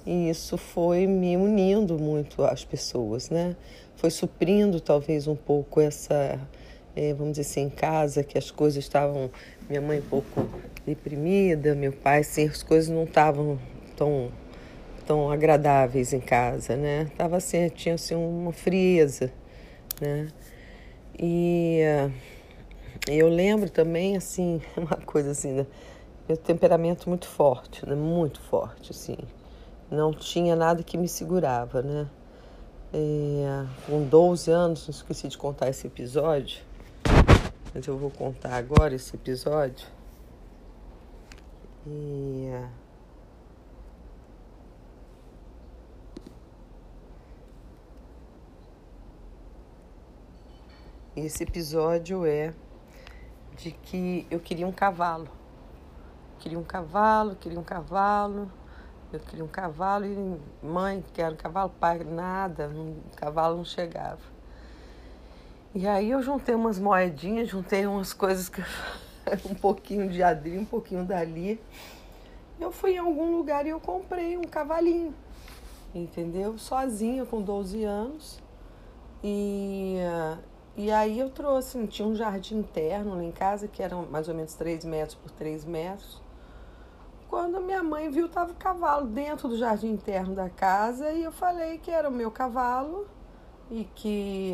E 0.05 0.29
isso 0.29 0.57
foi 0.57 1.05
me 1.05 1.35
unindo 1.35 1.99
muito 1.99 2.43
às 2.43 2.63
pessoas 2.63 3.29
né? 3.29 3.55
Foi 3.95 4.09
suprindo 4.09 4.79
talvez 4.79 5.27
um 5.27 5.35
pouco 5.35 5.81
essa 5.81 6.39
é, 6.95 7.13
vamos 7.13 7.37
dizer 7.37 7.41
assim 7.41 7.61
em 7.61 7.69
casa 7.69 8.23
que 8.23 8.39
as 8.39 8.49
coisas 8.49 8.83
estavam 8.83 9.29
minha 9.69 9.81
mãe 9.81 9.99
um 9.99 10.09
pouco 10.09 10.49
deprimida, 10.83 11.75
meu 11.75 11.91
pai, 11.91 12.21
assim, 12.21 12.47
as 12.47 12.63
coisas 12.63 12.89
não 12.89 13.03
estavam 13.03 13.59
tão, 13.95 14.31
tão 15.07 15.31
agradáveis 15.31 16.11
em 16.11 16.19
casa, 16.19 16.75
né? 16.75 17.05
Tava 17.17 17.37
assim, 17.37 17.69
tinha 17.69 17.95
assim 17.95 18.13
uma 18.13 18.51
frieza, 18.51 19.31
né? 20.01 20.27
E 21.17 21.81
uh, 21.81 22.11
eu 23.07 23.29
lembro 23.29 23.69
também, 23.69 24.17
assim, 24.17 24.61
uma 24.75 24.97
coisa 24.97 25.31
assim, 25.31 25.53
né? 25.53 25.65
meu 26.27 26.35
temperamento 26.35 27.07
muito 27.07 27.25
forte, 27.25 27.87
né? 27.87 27.95
Muito 27.95 28.41
forte, 28.41 28.91
assim. 28.91 29.17
Não 29.89 30.11
tinha 30.11 30.57
nada 30.57 30.83
que 30.83 30.97
me 30.97 31.07
segurava, 31.07 31.81
né? 31.81 32.09
É, 32.93 33.65
com 33.85 34.03
12 34.03 34.51
anos, 34.51 34.89
esqueci 34.89 35.29
de 35.29 35.37
contar 35.37 35.69
esse 35.69 35.87
episódio, 35.87 36.61
mas 37.73 37.87
eu 37.87 37.97
vou 37.97 38.09
contar 38.09 38.55
agora 38.55 38.93
esse 38.93 39.15
episódio. 39.15 39.87
E 41.85 42.51
esse 51.19 51.43
episódio 51.43 52.27
é 52.27 52.53
de 53.55 53.71
que 53.71 54.27
eu 54.29 54.39
queria 54.39 54.67
um 54.67 54.71
cavalo. 54.71 55.27
Queria 56.37 56.59
um 56.59 56.63
cavalo, 56.63 57.35
queria 57.35 57.59
um 57.59 57.63
cavalo. 57.63 58.51
Eu 59.11 59.19
queria 59.21 59.43
um 59.43 59.47
cavalo 59.47 60.05
e 60.05 60.39
mãe, 60.63 61.03
quero 61.13 61.33
um 61.33 61.37
cavalo, 61.37 61.71
pai, 61.79 62.03
nada, 62.03 62.67
um 62.67 62.97
cavalo 63.15 63.57
não 63.57 63.65
chegava. 63.65 64.19
E 65.73 65.87
aí 65.87 66.11
eu 66.11 66.21
juntei 66.21 66.53
umas 66.53 66.77
moedinhas, 66.77 67.49
juntei 67.49 67.87
umas 67.87 68.13
coisas 68.13 68.47
que 68.49 68.61
um 69.49 69.55
pouquinho 69.55 70.09
de 70.09 70.21
adri, 70.21 70.57
um 70.59 70.65
pouquinho 70.65 71.03
dali. 71.03 71.59
Eu 72.59 72.71
fui 72.71 72.91
em 72.91 72.97
algum 72.97 73.37
lugar 73.37 73.65
e 73.65 73.69
eu 73.69 73.79
comprei 73.79 74.37
um 74.37 74.43
cavalinho, 74.43 75.15
entendeu? 75.95 76.57
Sozinha, 76.59 77.25
com 77.25 77.41
12 77.41 77.83
anos. 77.85 78.39
E, 79.23 79.97
e 80.77 80.91
aí 80.91 81.19
eu 81.19 81.29
trouxe, 81.31 81.85
tinha 81.87 82.07
um 82.07 82.15
jardim 82.15 82.59
interno 82.59 83.15
lá 83.15 83.23
em 83.23 83.31
casa, 83.31 83.67
que 83.67 83.81
era 83.81 83.95
mais 83.95 84.29
ou 84.29 84.35
menos 84.35 84.53
3 84.53 84.85
metros 84.85 85.15
por 85.15 85.31
3 85.31 85.65
metros. 85.65 86.21
Quando 87.27 87.59
minha 87.59 87.83
mãe 87.83 88.09
viu, 88.09 88.29
tava 88.29 88.51
o 88.51 88.55
cavalo 88.55 89.07
dentro 89.07 89.49
do 89.49 89.57
jardim 89.57 89.91
interno 89.91 90.35
da 90.35 90.49
casa 90.49 91.11
e 91.11 91.23
eu 91.23 91.31
falei 91.31 91.79
que 91.79 91.89
era 91.89 92.07
o 92.07 92.11
meu 92.11 92.29
cavalo 92.29 93.07
e 93.71 93.83
que 93.95 94.53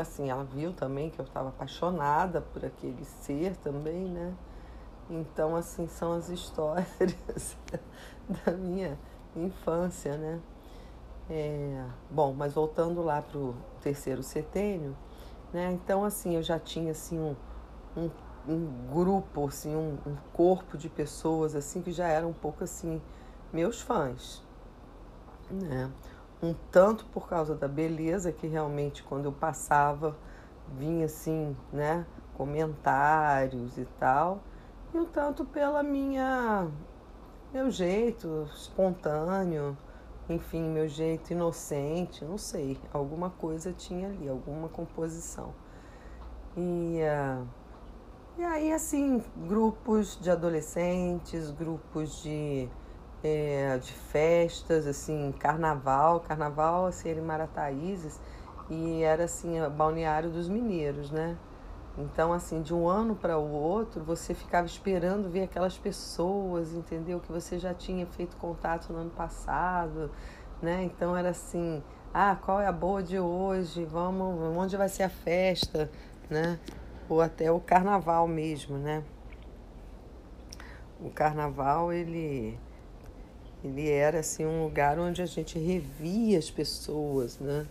assim, 0.00 0.30
ela 0.30 0.44
viu 0.44 0.72
também 0.72 1.10
que 1.10 1.18
eu 1.18 1.24
estava 1.24 1.50
apaixonada 1.50 2.40
por 2.40 2.64
aquele 2.64 3.04
ser 3.04 3.56
também, 3.56 4.08
né? 4.08 4.34
Então, 5.08 5.54
assim, 5.54 5.86
são 5.86 6.12
as 6.12 6.28
histórias 6.28 7.56
da 8.44 8.52
minha 8.52 8.98
infância, 9.34 10.16
né? 10.16 10.40
É, 11.28 11.84
bom, 12.10 12.32
mas 12.32 12.54
voltando 12.54 13.02
lá 13.02 13.20
para 13.22 13.38
o 13.38 13.54
terceiro 13.80 14.22
setênio, 14.22 14.96
né? 15.52 15.72
Então, 15.72 16.04
assim, 16.04 16.34
eu 16.36 16.42
já 16.42 16.58
tinha, 16.58 16.92
assim, 16.92 17.18
um, 17.18 17.36
um, 17.96 18.10
um 18.48 18.92
grupo, 18.92 19.48
assim, 19.48 19.74
um, 19.74 19.98
um 20.06 20.16
corpo 20.32 20.76
de 20.76 20.88
pessoas, 20.88 21.54
assim, 21.54 21.82
que 21.82 21.92
já 21.92 22.06
eram 22.06 22.30
um 22.30 22.34
pouco, 22.34 22.64
assim, 22.64 23.00
meus 23.52 23.80
fãs, 23.80 24.42
né? 25.50 25.90
um 26.42 26.54
tanto 26.70 27.04
por 27.06 27.28
causa 27.28 27.54
da 27.54 27.66
beleza 27.66 28.30
que 28.32 28.46
realmente 28.46 29.02
quando 29.02 29.26
eu 29.26 29.32
passava 29.32 30.16
vinha 30.76 31.06
assim, 31.06 31.56
né, 31.72 32.04
comentários 32.34 33.78
e 33.78 33.86
tal, 33.98 34.40
e 34.92 34.98
um 34.98 35.06
tanto 35.06 35.44
pela 35.44 35.82
minha 35.82 36.68
meu 37.52 37.70
jeito 37.70 38.48
espontâneo, 38.54 39.76
enfim, 40.28 40.62
meu 40.62 40.88
jeito 40.88 41.32
inocente, 41.32 42.24
não 42.24 42.38
sei, 42.38 42.78
alguma 42.92 43.30
coisa 43.30 43.72
tinha 43.72 44.08
ali, 44.08 44.28
alguma 44.28 44.68
composição. 44.68 45.54
E, 46.56 47.00
uh, 47.02 47.46
e 48.38 48.44
aí, 48.44 48.72
assim, 48.72 49.22
grupos 49.46 50.18
de 50.20 50.30
adolescentes, 50.30 51.50
grupos 51.50 52.22
de 52.22 52.68
é, 53.22 53.78
de 53.78 53.92
festas, 53.92 54.86
assim, 54.86 55.32
carnaval, 55.38 56.20
carnaval 56.20 56.86
assim, 56.86 57.10
era 57.10 57.18
em 57.18 57.24
Marataízes 57.24 58.20
e 58.70 59.02
era 59.02 59.24
assim, 59.24 59.56
balneário 59.76 60.30
dos 60.30 60.48
mineiros, 60.48 61.10
né? 61.10 61.36
Então, 61.98 62.32
assim, 62.32 62.60
de 62.60 62.74
um 62.74 62.86
ano 62.88 63.16
para 63.16 63.38
o 63.38 63.50
outro, 63.50 64.04
você 64.04 64.34
ficava 64.34 64.66
esperando 64.66 65.30
ver 65.30 65.44
aquelas 65.44 65.78
pessoas, 65.78 66.74
entendeu? 66.74 67.20
Que 67.20 67.32
você 67.32 67.58
já 67.58 67.72
tinha 67.72 68.04
feito 68.06 68.36
contato 68.36 68.92
no 68.92 68.98
ano 68.98 69.10
passado, 69.10 70.10
né? 70.60 70.84
Então 70.84 71.16
era 71.16 71.30
assim, 71.30 71.82
ah, 72.12 72.36
qual 72.36 72.60
é 72.60 72.66
a 72.66 72.72
boa 72.72 73.02
de 73.02 73.18
hoje? 73.18 73.84
Vamos, 73.84 74.56
onde 74.56 74.76
vai 74.76 74.90
ser 74.90 75.04
a 75.04 75.08
festa, 75.08 75.90
né? 76.28 76.58
Ou 77.08 77.22
até 77.22 77.50
o 77.50 77.60
carnaval 77.60 78.28
mesmo, 78.28 78.76
né? 78.76 79.02
O 81.00 81.10
carnaval, 81.10 81.92
ele 81.92 82.58
ele 83.64 83.88
era 83.88 84.20
assim 84.20 84.44
um 84.46 84.64
lugar 84.64 84.98
onde 84.98 85.22
a 85.22 85.26
gente 85.26 85.58
revia 85.58 86.38
as 86.38 86.50
pessoas, 86.50 87.38
né? 87.38 87.66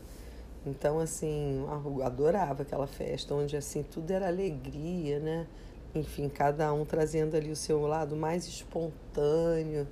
Então 0.66 1.00
assim, 1.00 1.66
adorava 2.04 2.64
aquela 2.64 2.88
festa 2.88 3.34
onde 3.34 3.56
assim 3.56 3.84
tudo 3.84 4.12
era 4.12 4.28
alegria, 4.28 5.20
né? 5.20 5.48
Enfim, 5.94 6.28
cada 6.28 6.74
um 6.74 6.84
trazendo 6.84 7.38
ali 7.38 7.52
o 7.52 7.56
seu 7.56 7.82
lado 7.88 8.16
mais 8.16 8.46
espontâneo, 8.48 9.88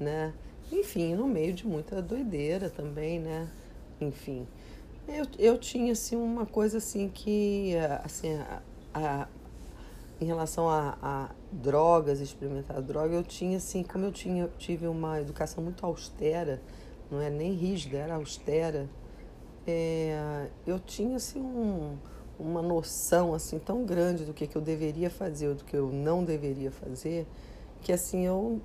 né? 0.00 0.32
Enfim, 0.72 1.14
no 1.14 1.26
meio 1.26 1.52
de 1.52 1.66
muita 1.66 2.00
doideira 2.00 2.70
também, 2.70 3.20
né? 3.20 3.48
Enfim, 4.00 4.46
eu, 5.06 5.26
eu 5.38 5.58
tinha 5.58 5.92
assim 5.92 6.16
uma 6.16 6.46
coisa 6.46 6.78
assim 6.78 7.08
que 7.08 7.74
assim 8.02 8.34
a, 8.34 8.62
a 8.94 9.28
em 10.20 10.26
relação 10.26 10.68
a, 10.68 10.96
a, 11.02 11.30
drogas, 11.52 12.20
experimentar 12.20 12.80
droga, 12.80 13.14
eu 13.14 13.22
tinha 13.22 13.56
assim, 13.56 13.82
como 13.82 14.04
eu 14.04 14.12
tinha, 14.12 14.48
tive 14.58 14.86
uma 14.86 15.20
educação 15.20 15.62
muito 15.62 15.84
austera, 15.84 16.62
não 17.10 17.20
é 17.20 17.28
nem 17.28 17.52
rígida, 17.52 17.98
era 17.98 18.14
austera, 18.14 18.88
é, 19.66 20.48
eu 20.66 20.78
tinha 20.78 21.16
assim 21.16 21.40
um, 21.40 21.96
uma 22.38 22.62
noção 22.62 23.34
assim 23.34 23.58
tão 23.58 23.84
grande 23.84 24.24
do 24.24 24.34
que, 24.34 24.46
que 24.46 24.56
eu 24.56 24.62
deveria 24.62 25.10
fazer 25.10 25.48
ou 25.48 25.54
do 25.54 25.64
que 25.64 25.76
eu 25.76 25.90
não 25.90 26.24
deveria 26.24 26.70
fazer, 26.70 27.26
que 27.80 27.92
assim 27.92 28.26
eu 28.26 28.60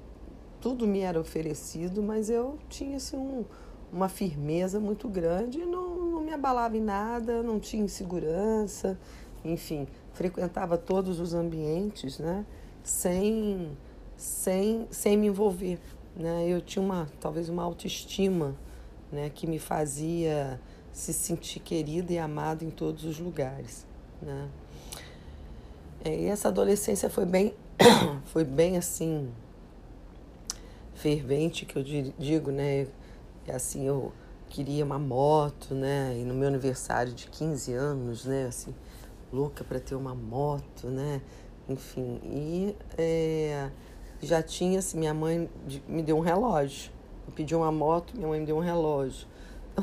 tudo 0.59 0.85
me 0.85 0.99
era 0.99 1.19
oferecido, 1.19 2.03
mas 2.03 2.29
eu 2.29 2.57
tinha 2.67 2.97
assim 2.97 3.15
um, 3.15 3.45
uma 3.91 4.09
firmeza 4.09 4.79
muito 4.79 5.07
grande 5.07 5.59
e 5.59 5.65
não, 5.65 5.95
não 5.95 6.21
me 6.21 6.33
abalava 6.33 6.75
em 6.75 6.81
nada, 6.81 7.41
não 7.41 7.59
tinha 7.59 7.83
insegurança, 7.83 8.99
enfim, 9.43 9.87
frequentava 10.13 10.77
todos 10.77 11.19
os 11.19 11.33
ambientes, 11.33 12.19
né, 12.19 12.45
sem, 12.83 13.71
sem, 14.17 14.87
sem 14.91 15.17
me 15.17 15.27
envolver, 15.27 15.79
né, 16.15 16.45
eu 16.47 16.59
tinha 16.61 16.83
uma, 16.83 17.07
talvez 17.21 17.47
uma 17.47 17.63
autoestima, 17.63 18.55
né, 19.11 19.29
que 19.29 19.47
me 19.47 19.59
fazia 19.59 20.59
se 20.91 21.13
sentir 21.13 21.59
querida 21.59 22.11
e 22.13 22.17
amada 22.17 22.63
em 22.63 22.69
todos 22.69 23.03
os 23.05 23.19
lugares, 23.19 23.85
né. 24.21 24.49
É, 26.03 26.15
e 26.15 26.25
essa 26.25 26.47
adolescência 26.47 27.09
foi 27.09 27.25
bem, 27.25 27.53
foi 28.25 28.43
bem 28.43 28.77
assim, 28.77 29.29
fervente 30.93 31.65
que 31.65 31.75
eu 31.75 31.83
digo, 31.83 32.51
né, 32.51 32.87
assim, 33.47 33.85
eu 33.85 34.13
queria 34.49 34.83
uma 34.83 34.99
moto, 34.99 35.73
né? 35.75 36.17
E 36.19 36.23
no 36.23 36.33
meu 36.33 36.47
aniversário 36.47 37.13
de 37.13 37.27
15 37.27 37.73
anos, 37.73 38.25
né? 38.25 38.45
Assim, 38.47 38.73
louca 39.31 39.63
para 39.63 39.79
ter 39.79 39.95
uma 39.95 40.15
moto, 40.15 40.87
né? 40.87 41.21
Enfim, 41.67 42.19
e 42.23 42.75
é, 42.97 43.69
já 44.21 44.41
tinha, 44.41 44.79
assim, 44.79 44.97
minha 44.97 45.13
mãe 45.13 45.47
me 45.87 46.01
deu 46.01 46.17
um 46.17 46.21
relógio. 46.21 46.91
Eu 47.27 47.33
pedi 47.33 47.55
uma 47.55 47.71
moto, 47.71 48.15
minha 48.15 48.27
mãe 48.27 48.39
me 48.39 48.45
deu 48.45 48.57
um 48.57 48.61
relógio. 48.61 49.27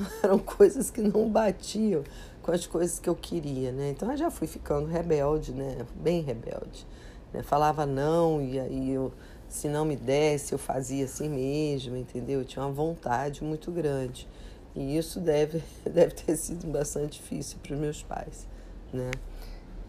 Eram 0.22 0.38
coisas 0.38 0.90
que 0.90 1.00
não 1.00 1.28
batiam 1.28 2.02
com 2.42 2.52
as 2.52 2.66
coisas 2.66 2.98
que 2.98 3.08
eu 3.08 3.16
queria, 3.16 3.72
né? 3.72 3.90
Então 3.90 4.10
eu 4.10 4.16
já 4.16 4.30
fui 4.30 4.46
ficando 4.46 4.86
rebelde, 4.86 5.52
né? 5.52 5.84
Bem 5.94 6.22
rebelde. 6.22 6.86
Né? 7.32 7.42
Falava 7.42 7.84
não 7.84 8.40
e 8.40 8.58
aí 8.58 8.90
eu 8.92 9.12
se 9.48 9.68
não 9.68 9.84
me 9.84 9.96
desse, 9.96 10.52
eu 10.52 10.58
fazia 10.58 11.04
assim 11.04 11.28
mesmo, 11.28 11.96
entendeu? 11.96 12.40
Eu 12.40 12.44
tinha 12.44 12.64
uma 12.64 12.72
vontade 12.72 13.42
muito 13.44 13.70
grande. 13.70 14.28
E 14.74 14.96
isso 14.96 15.20
deve, 15.20 15.62
deve 15.84 16.14
ter 16.14 16.36
sido 16.36 16.66
bastante 16.66 17.20
difícil 17.20 17.58
para 17.62 17.74
os 17.74 17.80
meus 17.80 18.02
pais, 18.02 18.46
né? 18.92 19.10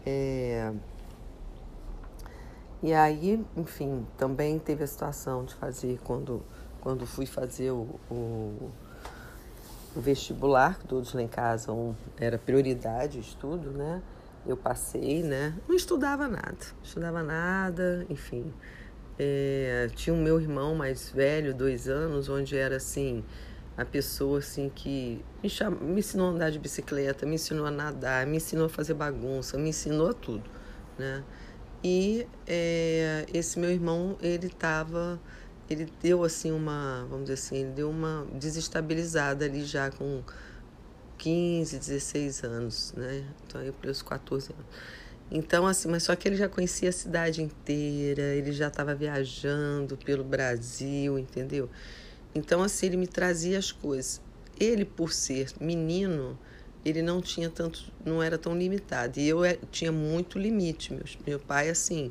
É... 0.06 0.72
E 2.82 2.94
aí, 2.94 3.44
enfim, 3.56 4.06
também 4.16 4.58
teve 4.58 4.84
a 4.84 4.86
situação 4.86 5.44
de 5.44 5.54
fazer, 5.54 5.98
quando, 6.04 6.42
quando 6.80 7.04
fui 7.04 7.26
fazer 7.26 7.72
o, 7.72 7.88
o, 8.08 8.70
o 9.98 10.00
vestibular, 10.00 10.78
todos 10.84 11.12
lá 11.12 11.20
em 11.20 11.28
casa 11.28 11.72
um, 11.72 11.92
era 12.16 12.38
prioridade 12.38 13.18
estudo, 13.18 13.72
né? 13.72 14.00
Eu 14.46 14.56
passei, 14.56 15.24
né? 15.24 15.54
Não 15.68 15.74
estudava 15.74 16.28
nada, 16.28 16.56
estudava 16.82 17.20
nada, 17.20 18.06
enfim. 18.08 18.54
É, 19.18 19.90
tinha 19.96 20.14
o 20.14 20.16
meu 20.16 20.40
irmão 20.40 20.76
mais 20.76 21.10
velho, 21.10 21.52
dois 21.52 21.88
anos, 21.88 22.28
onde 22.28 22.56
era 22.56 22.76
assim, 22.76 23.24
a 23.76 23.84
pessoa 23.84 24.38
assim 24.38 24.70
que 24.72 25.20
me, 25.42 25.50
me 25.80 25.98
ensinou 25.98 26.28
a 26.28 26.30
andar 26.30 26.50
de 26.50 26.60
bicicleta, 26.60 27.26
me 27.26 27.34
ensinou 27.34 27.66
a 27.66 27.70
nadar, 27.70 28.24
me 28.24 28.36
ensinou 28.36 28.66
a 28.66 28.68
fazer 28.68 28.94
bagunça, 28.94 29.58
me 29.58 29.70
ensinou 29.70 30.14
tudo, 30.14 30.48
né? 30.96 31.24
E 31.82 32.24
é, 32.46 33.26
esse 33.34 33.58
meu 33.58 33.70
irmão, 33.70 34.16
ele 34.22 34.46
estava, 34.46 35.20
ele 35.68 35.88
deu 36.00 36.24
assim 36.24 36.50
uma, 36.50 37.06
vamos 37.10 37.24
dizer 37.24 37.34
assim, 37.34 37.56
ele 37.56 37.70
deu 37.72 37.90
uma 37.90 38.26
desestabilizada 38.32 39.44
ali 39.44 39.64
já 39.64 39.90
com 39.90 40.22
15, 41.18 41.78
16 41.78 42.44
anos, 42.44 42.94
né? 42.96 43.24
Então 43.46 43.60
aí 43.60 43.72
pelos 43.72 44.02
14 44.02 44.52
anos. 44.52 44.66
Então, 45.30 45.66
assim, 45.66 45.88
mas 45.88 46.04
só 46.04 46.16
que 46.16 46.26
ele 46.26 46.36
já 46.36 46.48
conhecia 46.48 46.88
a 46.88 46.92
cidade 46.92 47.42
inteira, 47.42 48.34
ele 48.34 48.50
já 48.50 48.68
estava 48.68 48.94
viajando 48.94 49.96
pelo 49.98 50.24
Brasil, 50.24 51.18
entendeu? 51.18 51.68
Então, 52.34 52.62
assim, 52.62 52.86
ele 52.86 52.96
me 52.96 53.06
trazia 53.06 53.58
as 53.58 53.70
coisas. 53.70 54.22
Ele, 54.58 54.86
por 54.86 55.12
ser 55.12 55.52
menino, 55.60 56.38
ele 56.82 57.02
não 57.02 57.20
tinha 57.20 57.50
tanto, 57.50 57.92
não 58.04 58.22
era 58.22 58.38
tão 58.38 58.56
limitado. 58.56 59.20
E 59.20 59.28
eu 59.28 59.44
é, 59.44 59.58
tinha 59.70 59.92
muito 59.92 60.38
limite. 60.38 60.94
Meu, 60.94 61.04
meu 61.26 61.38
pai, 61.38 61.68
assim, 61.68 62.10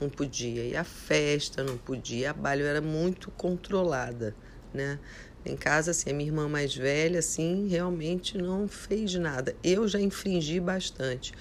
não 0.00 0.08
podia 0.08 0.64
ir 0.64 0.76
à 0.76 0.84
festa, 0.84 1.62
não 1.62 1.76
podia 1.76 2.18
ir 2.18 2.26
a 2.26 2.32
baile, 2.32 2.62
era 2.62 2.80
muito 2.80 3.30
controlada, 3.30 4.34
né? 4.72 4.98
Em 5.44 5.56
casa, 5.56 5.92
assim, 5.92 6.10
a 6.10 6.12
minha 6.12 6.28
irmã 6.28 6.48
mais 6.48 6.74
velha, 6.74 7.20
assim, 7.20 7.68
realmente 7.68 8.36
não 8.36 8.66
fez 8.66 9.14
nada. 9.14 9.54
Eu 9.62 9.86
já 9.86 10.00
infringi 10.00 10.58
bastante. 10.58 11.32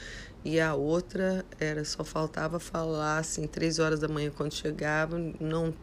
E 0.46 0.60
a 0.60 0.76
outra 0.76 1.44
era 1.60 1.84
só 1.84 2.04
faltava 2.04 2.60
falar 2.60 3.18
assim 3.18 3.48
três 3.48 3.80
horas 3.80 4.00
da 4.00 4.08
manhã 4.08 4.30
quando 4.30 4.54
chegava 4.54 5.18
não 5.40 5.74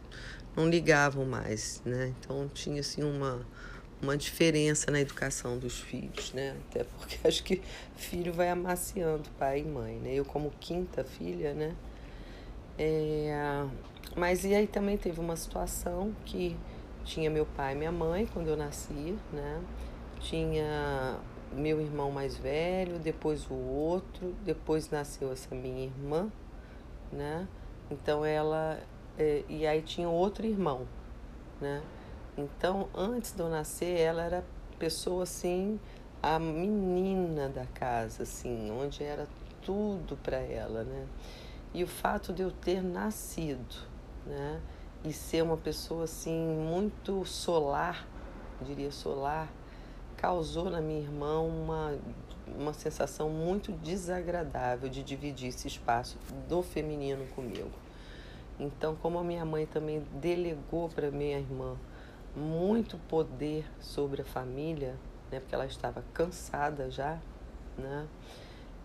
não 0.55 0.69
ligavam 0.69 1.25
mais 1.25 1.81
né? 1.83 2.13
Então 2.17 2.49
tinha 2.53 2.79
assim 2.79 3.03
uma 3.03 3.45
uma 4.01 4.15
diferença 4.15 4.89
na 4.89 5.01
educação 5.01 5.57
dos 5.57 5.81
filhos 5.81 6.31
né? 6.31 6.55
Até 6.69 6.85
porque 6.85 7.19
acho 7.27 7.43
que 7.43 7.61
filho 7.97 8.31
vai 8.31 8.49
amaciando 8.49 9.29
pai 9.37 9.59
e 9.59 9.65
mãe 9.65 9.99
né? 9.99 10.13
Eu 10.13 10.23
como 10.23 10.49
quinta 10.61 11.03
filha 11.03 11.53
né 11.53 11.75
é, 12.77 13.65
mas 14.15 14.43
e 14.45 14.53
aí 14.53 14.67
também 14.67 14.97
teve 14.97 15.19
uma 15.19 15.35
situação 15.35 16.13
que 16.25 16.55
tinha 17.03 17.29
meu 17.29 17.45
pai 17.45 17.73
e 17.73 17.75
minha 17.75 17.91
mãe 17.91 18.25
quando 18.25 18.47
eu 18.47 18.55
nasci 18.55 19.17
né 19.31 19.61
tinha 20.19 21.19
meu 21.53 21.79
irmão 21.79 22.11
mais 22.11 22.37
velho, 22.37 22.97
depois 22.99 23.49
o 23.49 23.53
outro, 23.53 24.33
depois 24.43 24.89
nasceu 24.89 25.31
essa 25.31 25.53
minha 25.53 25.85
irmã, 25.85 26.31
né? 27.11 27.47
Então 27.91 28.25
ela. 28.25 28.79
É, 29.17 29.43
e 29.47 29.67
aí 29.67 29.81
tinha 29.81 30.09
outro 30.09 30.45
irmão, 30.45 30.87
né? 31.61 31.83
Então, 32.35 32.89
antes 32.95 33.31
de 33.31 33.39
eu 33.41 33.49
nascer, 33.49 33.99
ela 33.99 34.23
era 34.23 34.43
pessoa 34.79 35.23
assim, 35.23 35.79
a 36.21 36.39
menina 36.39 37.47
da 37.47 37.65
casa, 37.67 38.23
assim, 38.23 38.71
onde 38.71 39.03
era 39.03 39.27
tudo 39.61 40.17
para 40.17 40.37
ela, 40.37 40.83
né? 40.83 41.05
E 41.73 41.83
o 41.83 41.87
fato 41.87 42.31
de 42.31 42.43
eu 42.43 42.51
ter 42.51 42.83
nascido, 42.83 43.75
né? 44.25 44.61
E 45.03 45.11
ser 45.11 45.41
uma 45.41 45.57
pessoa 45.57 46.03
assim, 46.03 46.37
muito 46.55 47.25
solar, 47.25 48.07
diria 48.61 48.91
solar, 48.91 49.51
causou 50.15 50.69
na 50.69 50.79
minha 50.79 51.01
irmã 51.01 51.39
uma, 51.39 51.97
uma 52.47 52.73
sensação 52.73 53.29
muito 53.29 53.71
desagradável 53.71 54.87
de 54.87 55.03
dividir 55.03 55.49
esse 55.49 55.67
espaço 55.67 56.17
do 56.47 56.61
feminino 56.61 57.25
comigo. 57.35 57.71
Então, 58.59 58.95
como 58.95 59.17
a 59.17 59.23
minha 59.23 59.43
mãe 59.43 59.65
também 59.65 60.01
delegou 60.13 60.87
para 60.87 61.09
minha 61.09 61.39
irmã 61.39 61.75
muito 62.35 62.97
poder 63.09 63.65
sobre 63.79 64.21
a 64.21 64.25
família, 64.25 64.95
né, 65.31 65.39
porque 65.39 65.53
ela 65.53 65.65
estava 65.65 66.03
cansada 66.13 66.89
já, 66.89 67.19
né, 67.77 68.07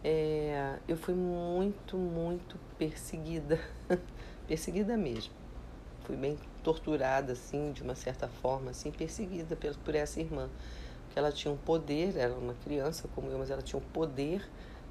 é, 0.04 0.78
eu 0.86 0.96
fui 0.96 1.14
muito, 1.14 1.96
muito 1.96 2.56
perseguida, 2.78 3.60
perseguida 4.46 4.96
mesmo. 4.96 5.32
Fui 6.04 6.16
bem 6.16 6.38
torturada, 6.62 7.32
assim, 7.32 7.72
de 7.72 7.82
uma 7.82 7.94
certa 7.94 8.28
forma, 8.28 8.70
assim, 8.70 8.90
perseguida 8.90 9.56
por, 9.56 9.76
por 9.76 9.94
essa 9.94 10.20
irmã 10.20 10.48
que 11.10 11.18
ela 11.18 11.32
tinha 11.32 11.52
um 11.52 11.56
poder, 11.56 12.16
era 12.16 12.34
uma 12.34 12.54
criança 12.54 13.08
como 13.14 13.30
eu, 13.30 13.38
mas 13.38 13.50
ela 13.50 13.62
tinha 13.62 13.78
um 13.78 13.92
poder 13.92 14.48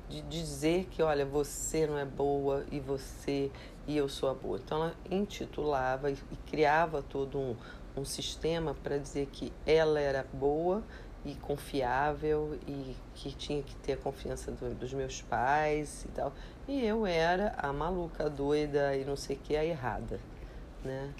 de 0.09 0.21
dizer 0.21 0.85
que, 0.85 1.01
olha, 1.01 1.25
você 1.25 1.85
não 1.85 1.97
é 1.97 2.05
boa 2.05 2.65
e 2.71 2.79
você 2.79 3.51
e 3.85 3.95
eu 3.95 4.07
sou 4.09 4.29
a 4.29 4.33
boa. 4.33 4.57
Então 4.57 4.83
ela 4.83 4.95
intitulava 5.09 6.11
e, 6.11 6.17
criava 6.49 7.01
todo 7.01 7.37
um, 7.37 7.55
um 7.95 8.05
sistema 8.05 8.75
para 8.83 8.97
dizer 8.97 9.27
que 9.27 9.51
ela 9.65 9.99
era 9.99 10.25
boa 10.33 10.83
e 11.27 11.35
confiável 11.35 12.57
e 12.65 12.95
que 13.13 13.31
tinha 13.35 13.61
que 13.61 13.75
ter 13.77 13.93
a 13.93 13.97
confiança 13.97 14.51
do, 14.51 14.73
dos 14.73 14.93
meus 14.93 15.21
pais 15.21 16.05
e 16.05 16.07
tal. 16.09 16.33
E 16.67 16.85
eu 16.85 17.05
era 17.05 17.53
a 17.57 17.73
maluca, 17.73 18.25
a 18.25 18.29
doida 18.29 18.95
e 18.95 19.03
não 19.03 19.15
sei 19.15 19.35
o 19.35 19.39
que, 19.39 19.55
a 19.55 19.65
errada, 19.65 20.19
né? 20.83 21.13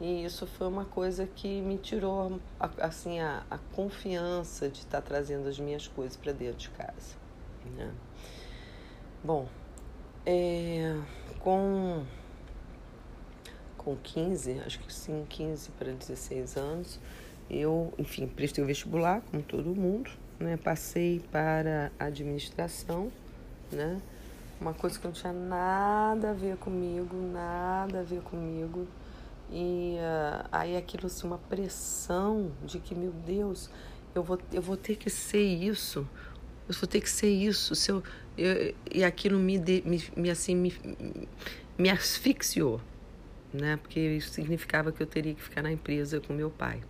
E 0.00 0.24
isso 0.24 0.46
foi 0.46 0.66
uma 0.66 0.86
coisa 0.86 1.26
que 1.26 1.60
me 1.60 1.76
tirou 1.76 2.40
assim 2.78 3.20
a, 3.20 3.42
a 3.50 3.58
confiança 3.74 4.68
de 4.68 4.78
estar 4.78 5.02
trazendo 5.02 5.46
as 5.46 5.58
minhas 5.58 5.86
coisas 5.88 6.16
para 6.16 6.32
dentro 6.32 6.56
de 6.56 6.70
casa. 6.70 7.16
Né? 7.76 7.92
Bom, 9.22 9.46
é, 10.24 10.98
com, 11.40 12.02
com 13.76 13.94
15, 13.96 14.60
acho 14.60 14.78
que 14.78 14.92
sim, 14.92 15.26
15 15.28 15.70
para 15.72 15.92
16 15.92 16.56
anos, 16.56 16.98
eu, 17.50 17.92
enfim, 17.98 18.26
prestei 18.26 18.62
o 18.62 18.66
vestibular, 18.66 19.20
como 19.22 19.42
todo 19.42 19.74
mundo, 19.74 20.10
né? 20.38 20.56
Passei 20.56 21.20
para 21.32 21.90
administração, 21.98 23.10
né? 23.72 24.00
Uma 24.60 24.74
coisa 24.74 24.98
que 24.98 25.04
não 25.06 25.12
tinha 25.12 25.32
nada 25.32 26.30
a 26.30 26.32
ver 26.32 26.56
comigo, 26.56 27.16
nada 27.32 28.00
a 28.00 28.02
ver 28.02 28.20
comigo 28.20 28.86
e 29.52 29.96
uh, 29.98 30.48
aí 30.52 30.76
aquilo 30.76 31.06
assim, 31.06 31.26
uma 31.26 31.38
pressão 31.38 32.52
de 32.64 32.78
que, 32.78 32.94
meu 32.94 33.10
Deus, 33.10 33.68
eu 34.14 34.22
vou, 34.22 34.38
eu 34.52 34.62
vou 34.62 34.76
ter 34.76 34.96
que 34.96 35.10
ser 35.10 35.42
isso, 35.42 36.06
eu 36.68 36.74
vou 36.74 36.86
ter 36.86 37.00
que 37.00 37.10
ser 37.10 37.30
isso. 37.30 37.74
Se 37.74 37.90
eu, 37.90 38.02
eu 38.38 38.74
e 38.92 39.02
aquilo 39.02 39.38
me, 39.38 39.58
de, 39.58 39.82
me, 39.84 40.02
me, 40.16 40.30
assim, 40.30 40.54
me, 40.54 40.72
me 41.76 41.90
asfixiou, 41.90 42.80
né? 43.52 43.76
Porque 43.76 43.98
isso 43.98 44.30
significava 44.30 44.92
que 44.92 45.02
eu 45.02 45.06
teria 45.06 45.34
que 45.34 45.42
ficar 45.42 45.62
na 45.62 45.72
empresa 45.72 46.20
com 46.20 46.32
meu 46.32 46.50
pai. 46.50 46.80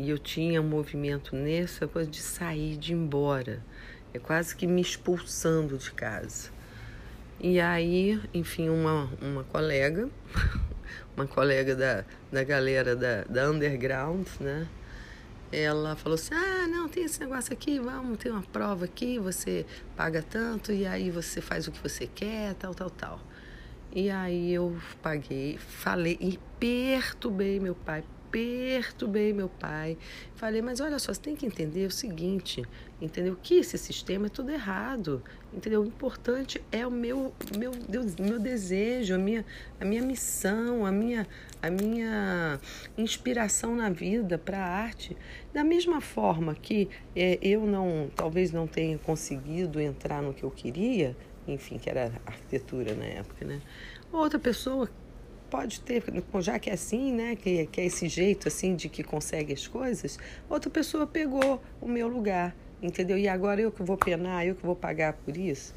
E 0.00 0.08
eu 0.08 0.18
tinha 0.18 0.62
um 0.62 0.66
movimento 0.66 1.36
nessa 1.36 1.86
coisa 1.86 2.10
de 2.10 2.22
sair, 2.22 2.78
de 2.78 2.94
ir 2.94 2.96
embora. 2.96 3.62
É 4.14 4.18
quase 4.18 4.56
que 4.56 4.66
me 4.66 4.80
expulsando 4.80 5.76
de 5.76 5.92
casa. 5.92 6.48
E 7.38 7.60
aí, 7.60 8.18
enfim, 8.32 8.70
uma, 8.70 9.10
uma 9.20 9.44
colega, 9.44 10.08
uma 11.14 11.26
colega 11.26 11.76
da, 11.76 12.06
da 12.32 12.42
galera 12.42 12.96
da, 12.96 13.24
da 13.24 13.50
underground, 13.50 14.26
né? 14.40 14.66
Ela 15.52 15.94
falou 15.96 16.14
assim: 16.14 16.32
Ah, 16.32 16.66
não, 16.66 16.88
tem 16.88 17.04
esse 17.04 17.20
negócio 17.20 17.52
aqui, 17.52 17.78
vamos 17.78 18.16
ter 18.16 18.30
uma 18.30 18.42
prova 18.42 18.86
aqui, 18.86 19.18
você 19.18 19.66
paga 19.94 20.22
tanto 20.22 20.72
e 20.72 20.86
aí 20.86 21.10
você 21.10 21.42
faz 21.42 21.68
o 21.68 21.72
que 21.72 21.82
você 21.82 22.06
quer, 22.06 22.54
tal, 22.54 22.74
tal, 22.74 22.88
tal. 22.88 23.20
E 23.92 24.08
aí 24.08 24.50
eu 24.50 24.78
paguei, 25.02 25.58
falei 25.58 26.16
e 26.18 26.38
perturbei 26.58 27.60
meu 27.60 27.74
pai, 27.74 28.02
perturbei 28.30 29.32
meu 29.32 29.48
pai. 29.48 29.98
Falei, 30.34 30.62
mas 30.62 30.80
olha 30.80 30.98
só, 30.98 31.12
você 31.12 31.20
tem 31.20 31.36
que 31.36 31.44
entender 31.44 31.86
o 31.86 31.90
seguinte, 31.90 32.64
entendeu? 33.00 33.36
Que 33.42 33.56
esse 33.56 33.76
sistema 33.76 34.26
é 34.26 34.28
tudo 34.28 34.50
errado, 34.50 35.22
entendeu? 35.52 35.82
O 35.82 35.86
importante 35.86 36.62
é 36.70 36.86
o 36.86 36.90
meu, 36.90 37.34
meu, 37.58 37.72
Deus, 37.72 38.16
meu 38.16 38.38
desejo, 38.38 39.14
a 39.14 39.18
minha, 39.18 39.44
a 39.80 39.84
minha 39.84 40.02
missão, 40.02 40.86
a 40.86 40.92
minha, 40.92 41.26
a 41.62 41.70
minha 41.70 42.60
inspiração 42.96 43.74
na 43.74 43.90
vida 43.90 44.38
para 44.38 44.58
a 44.58 44.68
arte. 44.68 45.16
Da 45.52 45.64
mesma 45.64 46.00
forma 46.00 46.54
que 46.54 46.88
é, 47.14 47.38
eu 47.42 47.66
não, 47.66 48.10
talvez 48.14 48.52
não 48.52 48.66
tenha 48.66 48.98
conseguido 48.98 49.80
entrar 49.80 50.22
no 50.22 50.32
que 50.32 50.44
eu 50.44 50.50
queria, 50.50 51.16
enfim, 51.46 51.78
que 51.78 51.90
era 51.90 52.12
arquitetura 52.24 52.94
na 52.94 53.04
época, 53.04 53.44
né? 53.44 53.60
Outra 54.12 54.38
pessoa 54.38 54.88
pode 55.50 55.80
ter, 55.80 56.02
já 56.40 56.58
que 56.58 56.70
é 56.70 56.74
assim, 56.74 57.12
né, 57.12 57.36
que, 57.36 57.66
que 57.66 57.80
é 57.80 57.86
esse 57.86 58.08
jeito 58.08 58.48
assim 58.48 58.76
de 58.76 58.88
que 58.88 59.02
consegue 59.02 59.52
as 59.52 59.66
coisas, 59.66 60.18
outra 60.48 60.70
pessoa 60.70 61.06
pegou 61.06 61.60
o 61.80 61.88
meu 61.88 62.08
lugar, 62.08 62.54
entendeu? 62.80 63.18
E 63.18 63.26
agora 63.26 63.60
eu 63.60 63.72
que 63.72 63.82
vou 63.82 63.96
penar, 63.96 64.46
eu 64.46 64.54
que 64.54 64.64
vou 64.64 64.76
pagar 64.76 65.14
por 65.14 65.36
isso. 65.36 65.74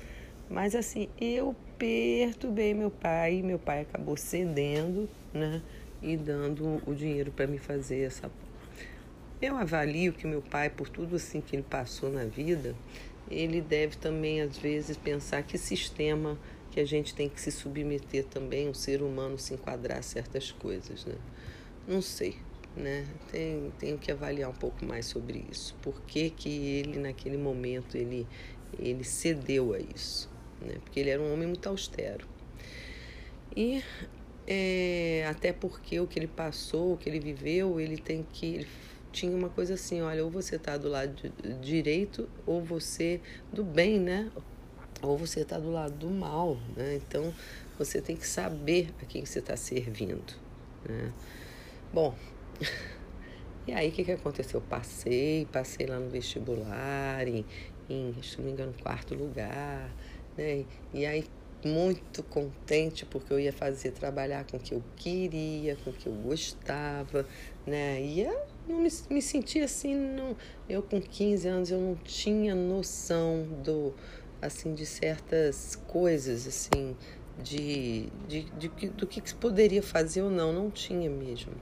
Mas 0.49 0.75
assim, 0.75 1.09
eu 1.19 1.55
perturbei 1.77 2.73
meu 2.73 2.91
pai, 2.91 3.41
meu 3.41 3.57
pai 3.57 3.81
acabou 3.81 4.15
cedendo, 4.15 5.09
né, 5.33 5.61
e 6.01 6.15
dando 6.15 6.81
o 6.85 6.93
dinheiro 6.93 7.31
para 7.31 7.47
me 7.47 7.57
fazer 7.57 8.01
essa 8.01 8.29
eu 9.45 9.57
avalio 9.57 10.13
que 10.13 10.25
meu 10.25 10.41
pai, 10.41 10.69
por 10.69 10.87
tudo 10.87 11.17
assim 11.17 11.41
que 11.41 11.53
ele 11.53 11.65
passou 11.69 12.09
na 12.09 12.23
vida, 12.23 12.73
ele 13.29 13.59
deve 13.59 13.97
também 13.97 14.41
às 14.41 14.57
vezes 14.57 14.95
pensar 14.95 15.43
que 15.43 15.57
sistema 15.57 16.37
que 16.73 16.79
a 16.79 16.85
gente 16.85 17.13
tem 17.13 17.29
que 17.29 17.39
se 17.39 17.51
submeter 17.51 18.25
também, 18.25 18.67
o 18.67 18.73
ser 18.73 19.03
humano 19.03 19.37
se 19.37 19.53
enquadrar 19.53 19.99
a 19.99 20.01
certas 20.01 20.51
coisas, 20.51 21.05
né? 21.05 21.13
Não 21.87 22.01
sei, 22.01 22.35
né? 22.75 23.05
Tem, 23.31 23.71
tenho 23.77 23.99
que 23.99 24.11
avaliar 24.11 24.49
um 24.49 24.55
pouco 24.55 24.83
mais 24.83 25.05
sobre 25.05 25.45
isso. 25.51 25.75
Por 25.83 26.01
que, 26.01 26.31
que 26.31 26.49
ele, 26.49 26.97
naquele 26.97 27.37
momento, 27.37 27.95
ele, 27.95 28.25
ele 28.79 29.03
cedeu 29.03 29.73
a 29.73 29.79
isso? 29.79 30.27
Né? 30.59 30.73
Porque 30.83 30.99
ele 30.99 31.11
era 31.11 31.21
um 31.21 31.31
homem 31.31 31.47
muito 31.47 31.69
austero. 31.69 32.27
E 33.55 33.83
é, 34.47 35.27
até 35.29 35.53
porque 35.53 35.99
o 35.99 36.07
que 36.07 36.17
ele 36.17 36.27
passou, 36.27 36.93
o 36.93 36.97
que 36.97 37.07
ele 37.07 37.19
viveu, 37.19 37.79
ele 37.79 37.97
tem 37.97 38.25
que... 38.33 38.55
Ele 38.55 38.67
tinha 39.11 39.37
uma 39.37 39.49
coisa 39.49 39.75
assim, 39.75 40.01
olha, 40.01 40.25
ou 40.25 40.31
você 40.31 40.55
está 40.55 40.75
do 40.75 40.89
lado 40.89 41.31
direito 41.61 42.27
ou 42.47 42.63
você 42.63 43.21
do 43.53 43.63
bem, 43.63 43.99
né? 43.99 44.31
Ou 45.03 45.17
você 45.17 45.41
está 45.41 45.59
do 45.59 45.71
lado 45.71 45.93
do 45.95 46.09
mal, 46.09 46.57
né? 46.75 46.95
Então 46.95 47.33
você 47.77 48.01
tem 48.01 48.15
que 48.15 48.25
saber 48.25 48.89
a 49.01 49.05
quem 49.05 49.25
você 49.25 49.39
está 49.39 49.55
servindo, 49.55 50.33
né? 50.87 51.11
Bom, 51.93 52.15
e 53.67 53.73
aí 53.73 53.89
o 53.89 53.91
que, 53.91 54.03
que 54.03 54.11
aconteceu? 54.11 54.61
Passei, 54.61 55.47
passei 55.51 55.85
lá 55.85 55.99
no 55.99 56.09
vestibular, 56.09 57.27
em, 57.27 57.45
em 57.89 58.15
se 58.23 58.37
não 58.37 58.45
me 58.45 58.51
engano, 58.51 58.73
quarto 58.81 59.13
lugar, 59.13 59.93
né? 60.37 60.65
E 60.93 61.05
aí 61.05 61.25
muito 61.65 62.23
contente 62.23 63.05
porque 63.05 63.31
eu 63.31 63.39
ia 63.39 63.53
fazer 63.53 63.91
trabalhar 63.91 64.45
com 64.45 64.57
o 64.57 64.59
que 64.59 64.73
eu 64.73 64.83
queria, 64.95 65.77
com 65.77 65.91
o 65.91 65.93
que 65.93 66.07
eu 66.07 66.13
gostava, 66.13 67.25
né? 67.65 68.01
E 68.01 68.21
eu 68.21 68.45
não 68.67 68.79
me, 68.79 68.89
me 69.09 69.21
sentia 69.21 69.65
assim, 69.65 69.95
não, 69.95 70.35
eu 70.67 70.81
com 70.81 71.01
15 71.01 71.47
anos 71.47 71.71
eu 71.71 71.79
não 71.79 71.95
tinha 71.95 72.53
noção 72.53 73.43
do 73.63 73.93
assim 74.45 74.73
de 74.73 74.85
certas 74.85 75.75
coisas 75.87 76.47
assim 76.47 76.95
de, 77.41 78.09
de, 78.27 78.43
de, 78.57 78.89
do 78.89 79.07
que 79.07 79.21
se 79.27 79.35
poderia 79.35 79.81
fazer 79.81 80.21
ou 80.21 80.29
não 80.29 80.53
não 80.53 80.69
tinha 80.69 81.09
mesmo. 81.09 81.53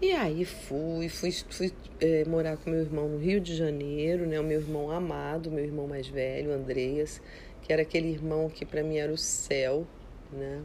E 0.00 0.12
aí 0.12 0.44
fui 0.44 1.08
fui, 1.08 1.30
fui 1.50 1.72
é, 2.00 2.24
morar 2.24 2.56
com 2.56 2.70
meu 2.70 2.80
irmão 2.80 3.08
no 3.08 3.18
Rio 3.18 3.40
de 3.40 3.54
Janeiro 3.54 4.26
né 4.26 4.40
o 4.40 4.44
meu 4.44 4.58
irmão 4.60 4.90
amado 4.90 5.50
meu 5.50 5.62
irmão 5.64 5.86
mais 5.86 6.08
velho 6.08 6.52
Andreas 6.52 7.20
que 7.62 7.70
era 7.72 7.82
aquele 7.82 8.08
irmão 8.08 8.48
que 8.48 8.64
para 8.64 8.82
mim 8.82 8.96
era 8.96 9.12
o 9.12 9.18
céu 9.18 9.86
né. 10.32 10.62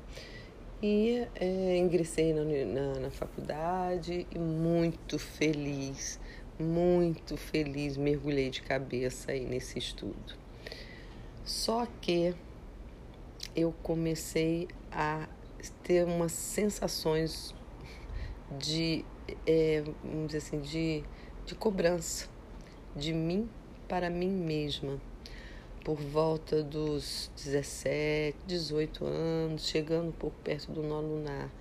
E 0.81 1.27
é, 1.35 1.77
ingressei 1.77 2.33
na, 2.33 2.43
na, 2.43 2.99
na 2.99 3.11
faculdade 3.11 4.25
e 4.33 4.39
muito 4.39 5.19
feliz 5.19 6.17
muito 6.57 7.35
feliz 7.35 7.97
mergulhei 7.97 8.49
de 8.49 8.61
cabeça 8.61 9.33
aí 9.33 9.45
nesse 9.45 9.77
estudo 9.77 10.44
só 11.45 11.85
que 12.01 12.33
eu 13.55 13.71
comecei 13.83 14.67
a 14.91 15.29
ter 15.83 16.03
umas 16.05 16.31
sensações 16.31 17.53
de, 18.57 19.05
é, 19.45 19.83
vamos 20.03 20.27
dizer 20.27 20.39
assim, 20.39 20.59
de, 20.59 21.03
de 21.45 21.53
cobrança 21.53 22.27
de 22.95 23.13
mim 23.13 23.47
para 23.87 24.09
mim 24.09 24.29
mesma. 24.29 24.99
Por 25.83 25.97
volta 25.97 26.63
dos 26.63 27.29
17, 27.35 28.35
18 28.47 29.05
anos, 29.05 29.67
chegando 29.67 30.07
um 30.09 30.11
pouco 30.11 30.35
perto 30.43 30.71
do 30.71 30.81
nó 30.81 30.99
lunar. 30.99 31.51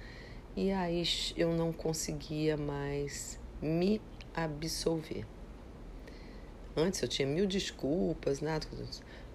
E 0.57 0.73
aí 0.73 1.03
eu 1.37 1.53
não 1.53 1.75
conseguia 1.75 2.57
mais 2.57 3.39
me 3.61 4.01
absolver. 4.35 5.27
Antes 6.77 7.03
eu 7.03 7.09
tinha 7.09 7.29
mil 7.29 7.47
desculpas, 7.47 8.41
nada. 8.41 8.67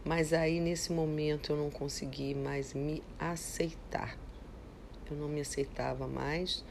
Mas 0.04 0.34
aí 0.34 0.60
nesse 0.60 0.92
momento 0.92 1.52
eu 1.52 1.58
não 1.58 1.70
consegui 1.70 2.34
mais 2.34 2.74
me 2.74 3.04
aceitar. 3.20 4.18
Eu 5.10 5.18
não 5.18 5.28
me 5.28 5.42
aceitava 5.42 6.08
mais 6.08 6.64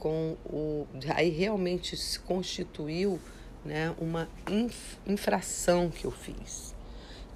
com 0.00 0.36
o 0.46 0.86
aí 1.14 1.28
realmente 1.28 1.96
se 1.96 2.18
constituiu, 2.20 3.20
né, 3.64 3.94
uma 4.00 4.28
inf, 4.48 4.96
infração 5.06 5.90
que 5.90 6.06
eu 6.06 6.10
fiz. 6.10 6.74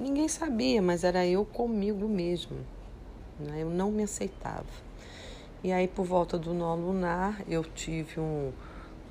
Ninguém 0.01 0.27
sabia, 0.27 0.81
mas 0.81 1.05
era 1.05 1.25
eu 1.27 1.45
comigo 1.45 2.09
mesmo. 2.09 2.57
Né? 3.39 3.63
Eu 3.63 3.71
não 3.71 3.93
me 3.93 4.03
aceitava. 4.03 4.67
E 5.63 5.71
aí 5.73 5.87
por 5.87 6.05
volta 6.05 6.39
do 6.39 6.55
nó 6.55 6.75
lunar 6.75 7.43
eu 7.49 7.63
tive 7.63 8.19
um, 8.19 8.53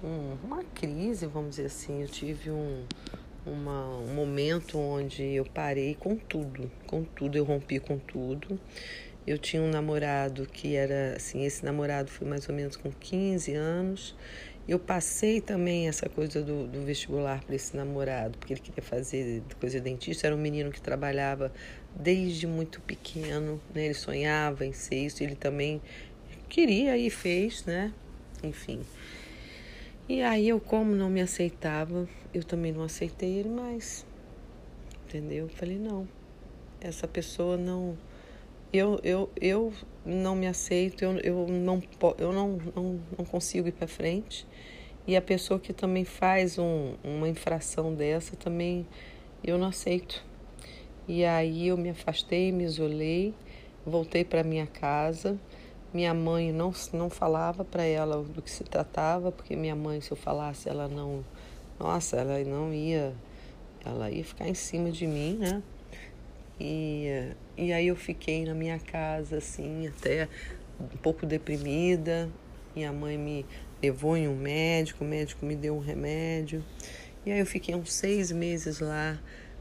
um 0.04 0.38
uma 0.44 0.64
crise, 0.76 1.28
vamos 1.28 1.52
dizer 1.52 1.68
assim, 1.68 2.02
eu 2.02 2.08
tive 2.08 2.50
um 2.50 2.84
uma, 3.46 3.98
um 3.98 4.14
momento 4.14 4.78
onde 4.78 5.24
eu 5.24 5.46
parei 5.46 5.96
com 5.96 6.16
tudo, 6.16 6.72
com 6.88 7.04
tudo, 7.04 7.38
eu 7.38 7.44
rompi 7.44 7.80
com 7.80 7.98
tudo. 7.98 8.60
Eu 9.26 9.38
tinha 9.38 9.62
um 9.62 9.70
namorado 9.70 10.46
que 10.46 10.76
era 10.76 11.16
assim, 11.16 11.46
esse 11.46 11.64
namorado 11.64 12.12
foi 12.12 12.28
mais 12.28 12.48
ou 12.50 12.56
menos 12.56 12.76
com 12.76 12.92
15 12.92 13.54
anos. 13.54 14.16
Eu 14.68 14.80
passei 14.80 15.42
também 15.42 15.88
essa 15.88 16.08
coisa 16.08 16.42
do, 16.42 16.68
do 16.68 16.82
vestibular 16.84 17.44
para 17.44 17.56
esse 17.56 17.76
namorado, 17.76 18.38
porque 18.38 18.54
ele 18.54 18.62
queria 18.62 18.84
fazer 18.84 19.42
coisa 19.60 19.78
de 19.78 19.84
dentista. 19.84 20.28
Era 20.28 20.36
um 20.36 20.40
menino 20.40 20.72
que 20.72 20.82
trabalhava 20.82 21.52
desde 21.96 22.48
muito 22.48 22.80
pequeno, 22.82 23.62
né? 23.74 23.86
Ele 23.86 23.94
sonhava 23.94 24.66
em 24.66 24.74
ser 24.74 25.06
isso, 25.06 25.22
ele 25.22 25.36
também 25.36 25.82
queria 26.48 26.98
e 26.98 27.10
fez, 27.10 27.66
né? 27.66 27.94
Enfim. 28.42 28.82
E 30.08 30.22
aí 30.22 30.50
eu, 30.50 30.60
como 30.60 30.94
não 30.96 31.10
me 31.10 31.22
aceitava, 31.22 32.08
eu 32.34 32.44
também 32.44 32.72
não 32.72 32.84
aceitei 32.84 33.38
ele 33.38 33.50
mais. 33.50 34.06
Entendeu? 35.06 35.48
Falei, 35.50 35.78
não, 35.78 36.08
essa 36.82 37.08
pessoa 37.08 37.58
não. 37.58 37.98
Eu, 38.72 39.00
eu, 39.04 39.30
eu 39.40 39.74
não 40.04 40.36
me 40.36 40.48
aceito, 40.48 41.04
eu, 41.04 41.18
eu, 41.20 41.48
não, 41.48 41.82
eu 42.18 42.34
não, 42.34 42.60
não, 42.76 43.00
não 43.18 43.26
consigo 43.26 43.68
ir 43.68 43.72
para 43.72 43.88
frente. 43.88 44.48
E 45.06 45.16
a 45.16 45.22
pessoa 45.22 45.60
que 45.60 45.74
também 45.74 46.06
faz 46.06 46.58
um, 46.58 46.96
uma 47.04 47.28
infração 47.28 47.94
dessa 47.94 48.36
também 48.36 48.88
eu 49.44 49.58
não 49.58 49.68
aceito. 49.68 50.24
E 51.08 51.24
aí 51.26 51.68
eu 51.68 51.78
me 51.78 51.90
afastei, 51.90 52.52
me 52.52 52.64
isolei, 52.64 53.34
voltei 53.86 54.24
para 54.24 54.44
minha 54.44 54.66
casa 54.66 55.38
minha 55.94 56.14
mãe 56.14 56.52
não, 56.52 56.74
não 56.92 57.10
falava 57.10 57.64
para 57.64 57.84
ela 57.84 58.24
do 58.24 58.42
que 58.42 58.50
se 58.50 58.64
tratava, 58.64 59.32
porque 59.32 59.56
minha 59.56 59.76
mãe, 59.76 60.02
se 60.02 60.12
eu 60.12 60.18
falasse, 60.18 60.68
ela 60.68 60.88
não, 60.88 61.24
nossa, 61.80 62.18
ela 62.18 62.40
não 62.44 62.74
ia, 62.74 63.14
ela 63.86 64.10
ia 64.10 64.24
ficar 64.24 64.48
em 64.48 64.54
cima 64.54 64.92
de 64.92 65.08
mim, 65.08 65.38
né? 65.40 65.62
E, 66.60 67.32
e 67.58 67.74
aí 67.74 67.88
eu 67.88 67.96
fiquei 67.96 68.46
na 68.46 68.54
minha 68.54 68.80
casa, 68.80 69.38
assim, 69.38 69.88
até 69.88 70.28
um 70.80 70.98
pouco 70.98 71.26
deprimida. 71.26 72.30
Minha 72.76 72.92
mãe 72.92 73.18
me 73.18 73.46
levou 73.82 74.16
em 74.16 74.28
um 74.28 74.36
médico, 74.36 75.04
o 75.04 75.08
médico 75.08 75.46
me 75.46 75.56
deu 75.56 75.76
um 75.76 75.80
remédio. 75.80 76.64
E 77.26 77.32
aí 77.32 77.40
eu 77.40 77.46
fiquei 77.46 77.76
uns 77.76 77.94
seis 77.94 78.32
meses 78.32 78.80
lá, 78.80 79.20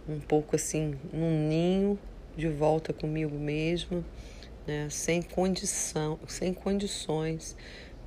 um 0.09 0.20
pouco 0.20 0.57
assim, 0.57 0.94
num 1.12 1.48
ninho, 1.48 1.98
de 2.37 2.48
volta 2.48 2.92
comigo 2.92 3.38
mesma, 3.38 4.05
né? 4.66 4.88
sem 4.90 5.22
condição, 5.22 6.18
sem 6.27 6.53
condições 6.53 7.57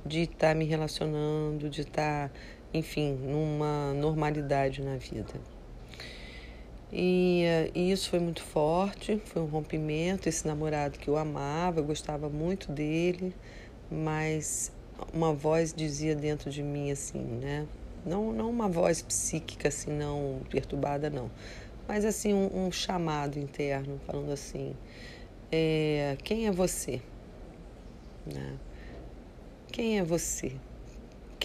de 0.04 0.22
estar 0.22 0.48
tá 0.48 0.54
me 0.54 0.64
relacionando, 0.64 1.68
de 1.68 1.82
estar, 1.82 2.28
tá, 2.28 2.34
enfim, 2.76 3.14
numa 3.14 3.92
normalidade 3.94 4.82
na 4.82 4.96
vida. 4.96 5.34
E, 6.92 7.44
e, 7.74 7.90
isso 7.90 8.08
foi 8.10 8.20
muito 8.20 8.42
forte, 8.42 9.20
foi 9.24 9.42
um 9.42 9.46
rompimento. 9.46 10.28
Esse 10.28 10.46
namorado 10.46 10.98
que 10.98 11.08
eu 11.08 11.16
amava, 11.16 11.80
eu 11.80 11.84
gostava 11.84 12.28
muito 12.28 12.70
dele, 12.70 13.34
mas 13.90 14.72
uma 15.12 15.32
voz 15.32 15.72
dizia 15.74 16.14
dentro 16.14 16.50
de 16.50 16.62
mim 16.62 16.90
assim, 16.90 17.18
né? 17.18 17.66
Não, 18.04 18.32
não 18.32 18.48
uma 18.48 18.68
voz 18.68 19.02
psíquica 19.02 19.68
assim, 19.68 19.90
não 19.90 20.40
perturbada, 20.48 21.10
não, 21.10 21.28
mas 21.88 22.04
assim 22.04 22.32
um, 22.32 22.66
um 22.66 22.70
chamado 22.70 23.38
interno, 23.38 24.00
falando 24.06 24.30
assim: 24.30 24.74
é, 25.50 26.16
quem 26.22 26.46
é 26.46 26.52
você? 26.52 27.00
Né? 28.24 28.56
Quem 29.72 29.98
é 29.98 30.04
você? 30.04 30.52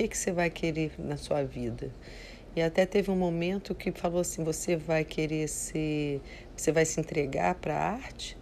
Que, 0.01 0.07
que 0.07 0.17
você 0.17 0.31
vai 0.31 0.49
querer 0.49 0.93
na 0.97 1.15
sua 1.15 1.43
vida? 1.43 1.93
E 2.55 2.61
até 2.63 2.87
teve 2.87 3.11
um 3.11 3.15
momento 3.15 3.75
que 3.75 3.91
falou 3.91 4.21
assim: 4.21 4.43
você 4.43 4.75
vai 4.75 5.05
querer 5.05 5.47
ser, 5.47 6.19
você 6.57 6.71
vai 6.71 6.85
se 6.85 6.99
entregar 6.99 7.53
para 7.53 7.75
a 7.75 7.91
arte? 7.91 8.35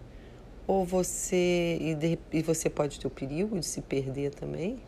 Ou 0.66 0.86
você 0.86 1.76
e, 1.78 1.94
de, 1.94 2.18
e 2.32 2.40
você 2.40 2.70
pode 2.70 2.98
ter 2.98 3.06
o 3.06 3.10
perigo 3.10 3.60
de 3.60 3.66
se 3.66 3.82
perder 3.82 4.30
também, 4.30 4.78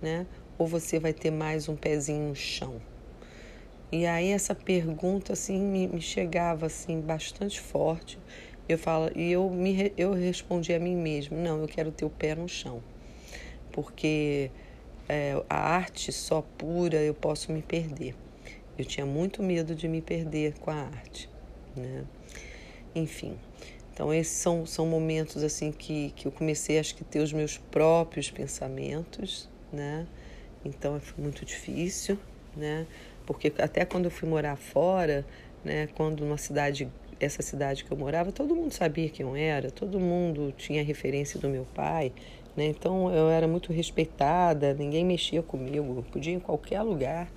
né? 0.00 0.26
Ou 0.56 0.66
você 0.66 0.98
vai 0.98 1.12
ter 1.12 1.30
mais 1.30 1.68
um 1.68 1.76
pezinho 1.76 2.30
no 2.30 2.34
chão? 2.34 2.80
E 3.92 4.06
aí 4.06 4.30
essa 4.30 4.54
pergunta 4.54 5.34
assim 5.34 5.60
me, 5.60 5.86
me 5.88 6.00
chegava 6.00 6.64
assim 6.64 7.02
bastante 7.02 7.60
forte. 7.60 8.18
Eu 8.66 8.78
falo 8.78 9.10
e 9.14 9.30
eu 9.30 9.50
me 9.50 9.92
eu 9.94 10.14
respondi 10.14 10.72
a 10.72 10.80
mim 10.80 10.96
mesmo: 10.96 11.36
não, 11.36 11.60
eu 11.60 11.68
quero 11.68 11.92
ter 11.92 12.06
o 12.06 12.10
pé 12.10 12.34
no 12.34 12.48
chão, 12.48 12.82
porque 13.70 14.50
é, 15.08 15.42
a 15.48 15.56
arte 15.56 16.12
só 16.12 16.42
pura 16.56 16.96
eu 16.96 17.14
posso 17.14 17.52
me 17.52 17.62
perder. 17.62 18.14
Eu 18.76 18.84
tinha 18.84 19.06
muito 19.06 19.42
medo 19.42 19.74
de 19.74 19.86
me 19.86 20.00
perder 20.00 20.54
com 20.58 20.70
a 20.70 20.74
arte, 20.74 21.28
né? 21.76 22.04
Enfim, 22.94 23.36
então 23.92 24.12
esses 24.12 24.36
são, 24.36 24.66
são 24.66 24.86
momentos 24.86 25.42
assim 25.42 25.70
que, 25.70 26.12
que 26.16 26.26
eu 26.26 26.32
comecei 26.32 26.78
acho 26.78 26.94
que 26.94 27.04
ter 27.04 27.20
os 27.20 27.32
meus 27.32 27.58
próprios 27.58 28.30
pensamentos, 28.30 29.48
né? 29.72 30.06
Então 30.64 30.98
foi 31.00 31.22
muito 31.22 31.44
difícil, 31.44 32.18
né? 32.56 32.86
Porque 33.26 33.52
até 33.58 33.84
quando 33.84 34.06
eu 34.06 34.10
fui 34.10 34.28
morar 34.28 34.56
fora, 34.56 35.24
né? 35.64 35.88
Quando 35.94 36.24
numa 36.24 36.38
cidade 36.38 36.88
essa 37.20 37.42
cidade 37.42 37.84
que 37.84 37.92
eu 37.92 37.96
morava, 37.96 38.32
todo 38.32 38.54
mundo 38.54 38.72
sabia 38.72 39.08
quem 39.08 39.24
eu 39.24 39.36
era, 39.36 39.70
todo 39.70 40.00
mundo 40.00 40.52
tinha 40.56 40.82
referência 40.82 41.38
do 41.38 41.48
meu 41.48 41.64
pai, 41.74 42.12
né? 42.56 42.66
Então 42.66 43.10
eu 43.12 43.28
era 43.28 43.46
muito 43.46 43.72
respeitada, 43.72 44.74
ninguém 44.74 45.04
mexia 45.04 45.42
comigo, 45.42 46.04
podia 46.10 46.32
ir 46.32 46.36
em 46.36 46.40
qualquer 46.40 46.82
lugar 46.82 47.28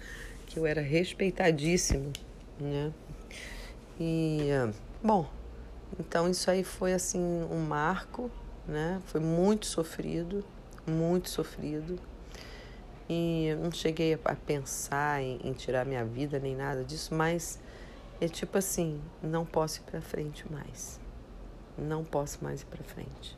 que 0.46 0.58
eu 0.58 0.66
era 0.66 0.82
respeitadíssimo, 0.82 2.12
né? 2.60 2.92
E, 4.00 4.50
bom, 5.04 5.28
então 6.00 6.30
isso 6.30 6.50
aí 6.52 6.64
foi 6.64 6.94
assim 6.94 7.20
um 7.20 7.60
marco, 7.60 8.30
né? 8.68 9.02
Foi 9.08 9.20
muito 9.20 9.66
sofrido, 9.66 10.44
muito 10.86 11.30
sofrido. 11.30 12.00
E 13.10 13.56
não 13.62 13.72
cheguei 13.72 14.20
a 14.26 14.36
pensar 14.36 15.22
em, 15.22 15.40
em 15.44 15.54
tirar 15.54 15.86
minha 15.86 16.04
vida 16.04 16.40
nem 16.40 16.56
nada 16.56 16.84
disso, 16.84 17.16
mas 17.16 17.60
é 18.20 18.28
tipo 18.28 18.58
assim, 18.58 19.02
não 19.24 19.46
posso 19.46 19.80
ir 19.80 19.84
para 19.84 20.02
frente 20.02 20.46
mais. 20.52 21.00
Não 21.78 22.04
posso 22.04 22.44
mais 22.44 22.62
ir 22.62 22.66
para 22.66 22.84
frente. 22.84 23.38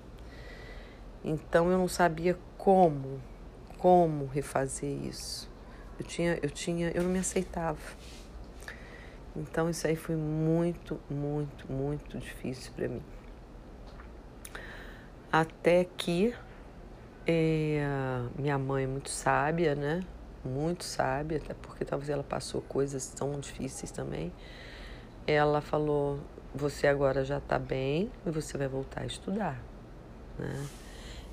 Então 1.23 1.69
eu 1.71 1.77
não 1.77 1.87
sabia 1.87 2.37
como, 2.57 3.21
como 3.77 4.25
refazer 4.25 4.91
isso. 5.05 5.49
Eu 5.99 6.05
tinha, 6.05 6.39
eu 6.41 6.49
tinha, 6.49 6.91
eu 6.91 7.03
não 7.03 7.09
me 7.09 7.19
aceitava. 7.19 7.79
Então 9.35 9.69
isso 9.69 9.85
aí 9.85 9.95
foi 9.95 10.15
muito, 10.15 10.99
muito, 11.09 11.71
muito 11.71 12.17
difícil 12.17 12.71
para 12.75 12.87
mim. 12.87 13.01
Até 15.31 15.83
que 15.83 16.33
é, 17.27 17.85
minha 18.37 18.57
mãe 18.57 18.85
é 18.85 18.87
muito 18.87 19.09
sábia, 19.09 19.75
né? 19.75 20.01
Muito 20.43 20.83
sábia, 20.83 21.37
até 21.37 21.53
porque 21.53 21.85
talvez 21.85 22.09
ela 22.09 22.23
passou 22.23 22.61
coisas 22.61 23.07
tão 23.09 23.39
difíceis 23.39 23.91
também. 23.91 24.31
Ela 25.27 25.61
falou: 25.61 26.19
Você 26.55 26.87
agora 26.87 27.23
já 27.23 27.37
está 27.37 27.59
bem 27.59 28.09
e 28.25 28.31
você 28.31 28.57
vai 28.57 28.67
voltar 28.67 29.01
a 29.01 29.05
estudar. 29.05 29.61
Né? 30.39 30.65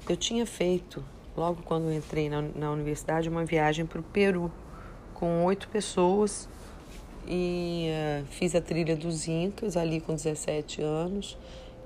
Eu 0.09 0.17
tinha 0.17 0.47
feito 0.47 1.03
logo 1.37 1.63
quando 1.65 1.93
entrei 1.93 2.31
na, 2.31 2.41
na 2.41 2.71
universidade, 2.71 3.29
uma 3.29 3.45
viagem 3.45 3.85
para 3.85 4.01
o 4.01 4.03
Peru 4.05 4.53
com 5.15 5.45
oito 5.45 5.69
pessoas 5.69 6.49
e 7.27 7.89
uh, 7.91 8.25
fiz 8.27 8.55
a 8.55 8.61
trilha 8.61 8.95
dos 8.95 9.27
Incas 9.27 9.77
ali 9.77 10.01
com 10.01 10.15
17 10.15 10.81
anos. 10.81 11.37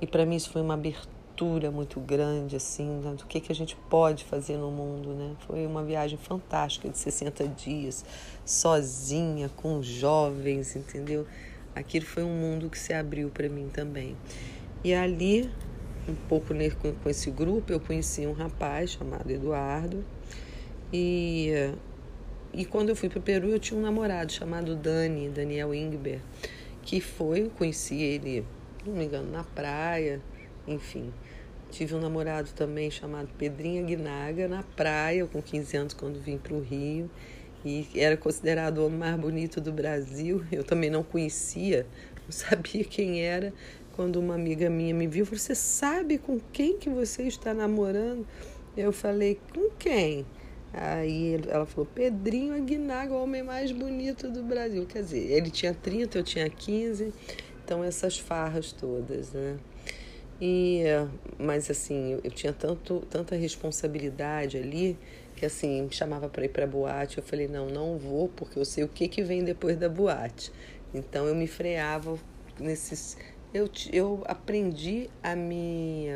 E 0.03 0.07
para 0.07 0.27
mim 0.27 0.37
isso 0.37 0.51
foi 0.51 0.61
uma 0.61 0.75
abertura 0.75 1.71
muito 1.71 1.99
grande 1.99 2.57
assim 2.57 2.87
né, 3.01 3.15
do 3.15 3.25
que 3.25 3.41
que 3.41 3.51
a 3.51 3.55
gente 3.55 3.75
pode 3.89 4.25
fazer 4.25 4.59
no 4.59 4.71
mundo 4.71 5.15
né. 5.15 5.35
Foi 5.47 5.67
uma 5.67 5.83
viagem 5.83 6.19
fantástica 6.19 6.91
de 6.91 6.99
60 6.99 7.49
dias 7.49 8.05
sozinha 8.45 9.49
com 9.57 9.83
jovens 9.83 10.77
entendeu? 10.77 11.27
Aquilo 11.75 12.05
foi 12.05 12.23
um 12.23 12.35
mundo 12.35 12.69
que 12.69 12.79
se 12.79 12.93
abriu 12.93 13.31
para 13.31 13.49
mim 13.49 13.71
também. 13.73 14.15
E 14.85 14.93
ali 14.93 15.51
um 16.11 16.15
pouco 16.29 16.49
com 17.03 17.09
esse 17.09 17.31
grupo, 17.31 17.73
eu 17.73 17.81
conheci 17.81 18.27
um 18.27 18.33
rapaz 18.33 18.91
chamado 18.91 19.31
Eduardo. 19.31 20.05
E, 20.93 21.51
e 22.53 22.65
quando 22.65 22.89
eu 22.89 22.97
fui 22.97 23.09
para 23.09 23.19
o 23.19 23.23
Peru, 23.23 23.49
eu 23.49 23.59
tinha 23.59 23.79
um 23.79 23.83
namorado 23.83 24.33
chamado 24.33 24.75
Dani, 24.75 25.29
Daniel 25.29 25.75
Ingber, 25.75 26.21
que 26.83 27.01
foi, 27.01 27.43
eu 27.43 27.51
conheci 27.51 28.01
ele, 28.03 28.45
não 28.85 28.95
me 28.95 29.05
engano, 29.05 29.31
na 29.31 29.45
praia, 29.45 30.21
enfim. 30.67 31.13
Tive 31.71 31.95
um 31.95 32.01
namorado 32.01 32.51
também 32.57 32.91
chamado 32.91 33.29
Pedrinho 33.39 33.85
Aguinaga, 33.85 34.49
na 34.49 34.65
praia, 34.65 35.25
com 35.27 35.41
15 35.41 35.77
anos, 35.77 35.95
quando 35.95 36.21
vim 36.21 36.37
para 36.37 36.53
o 36.53 36.61
Rio. 36.61 37.09
E 37.65 37.87
era 37.95 38.17
considerado 38.17 38.79
o 38.79 38.87
homem 38.87 38.99
mais 38.99 39.17
bonito 39.17 39.61
do 39.61 39.71
Brasil. 39.71 40.45
Eu 40.51 40.65
também 40.65 40.91
não 40.91 41.05
conhecia, 41.05 41.87
não 42.25 42.33
sabia 42.33 42.83
quem 42.83 43.23
era 43.23 43.53
quando 44.01 44.17
uma 44.17 44.35
amiga 44.35 44.71
minha 44.71 44.95
me 44.95 45.07
viu, 45.07 45.27
falou: 45.27 45.39
Você 45.39 45.55
sabe 45.55 46.17
com 46.17 46.41
quem 46.55 46.79
que 46.79 46.89
você 46.89 47.25
está 47.25 47.53
namorando? 47.53 48.27
Eu 48.75 48.93
falei: 48.93 49.39
Com 49.53 49.69
quem? 49.79 50.25
Aí 50.73 51.39
ela 51.47 51.67
falou: 51.67 51.85
Pedrinho 51.85 52.55
Aguinaga, 52.55 53.13
o 53.13 53.23
homem 53.23 53.43
mais 53.43 53.71
bonito 53.73 54.31
do 54.31 54.43
Brasil. 54.43 54.87
Quer 54.87 55.03
dizer, 55.03 55.31
ele 55.31 55.51
tinha 55.51 55.75
30, 55.75 56.17
eu 56.17 56.23
tinha 56.23 56.49
15, 56.49 57.13
então 57.63 57.85
essas 57.85 58.19
farras 58.19 58.73
todas, 58.73 59.33
né? 59.33 59.59
E, 60.41 60.81
mas 61.39 61.71
assim, 61.71 62.13
eu, 62.13 62.21
eu 62.25 62.31
tinha 62.31 62.55
tanto, 62.55 63.01
tanta 63.11 63.37
responsabilidade 63.37 64.57
ali 64.57 64.97
que 65.37 65.45
assim, 65.45 65.83
me 65.83 65.93
chamava 65.93 66.27
para 66.27 66.47
ir 66.47 66.49
para 66.49 66.67
boate, 66.67 67.19
eu 67.19 67.23
falei: 67.23 67.49
"Não, 67.49 67.67
não 67.67 67.99
vou, 67.99 68.31
porque 68.31 68.59
eu 68.59 68.65
sei 68.65 68.83
o 68.83 68.89
que 68.89 69.07
que 69.09 69.23
vem 69.23 69.45
depois 69.45 69.77
da 69.77 69.91
boate". 69.91 70.51
Então 70.95 71.27
eu 71.27 71.35
me 71.35 71.47
freava 71.47 72.19
nesses 72.59 73.17
eu, 73.53 73.69
eu 73.93 74.23
aprendi 74.27 75.11
a 75.23 75.35
me, 75.35 76.07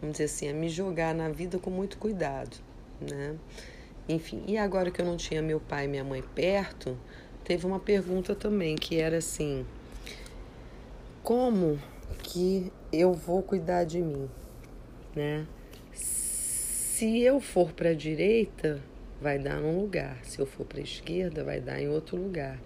vamos 0.00 0.12
dizer 0.12 0.24
assim, 0.24 0.48
a 0.48 0.54
me 0.54 0.68
jogar 0.68 1.14
na 1.14 1.28
vida 1.28 1.58
com 1.58 1.70
muito 1.70 1.98
cuidado, 1.98 2.56
né? 3.00 3.36
Enfim, 4.08 4.42
e 4.46 4.56
agora 4.56 4.90
que 4.90 5.00
eu 5.00 5.04
não 5.04 5.16
tinha 5.16 5.42
meu 5.42 5.60
pai 5.60 5.84
e 5.84 5.88
minha 5.88 6.04
mãe 6.04 6.22
perto, 6.34 6.96
teve 7.44 7.66
uma 7.66 7.78
pergunta 7.78 8.34
também 8.34 8.76
que 8.76 9.00
era 9.00 9.18
assim: 9.18 9.64
como 11.22 11.78
que 12.22 12.72
eu 12.92 13.12
vou 13.12 13.42
cuidar 13.42 13.84
de 13.84 14.00
mim, 14.00 14.28
né? 15.14 15.46
Se 15.92 17.20
eu 17.20 17.40
for 17.40 17.72
para 17.72 17.90
a 17.90 17.94
direita, 17.94 18.80
vai 19.20 19.38
dar 19.38 19.60
num 19.60 19.80
lugar. 19.80 20.18
Se 20.22 20.38
eu 20.38 20.46
for 20.46 20.66
para 20.66 20.80
a 20.80 20.82
esquerda, 20.82 21.42
vai 21.42 21.60
dar 21.60 21.80
em 21.80 21.88
outro 21.88 22.16
lugar. 22.16 22.58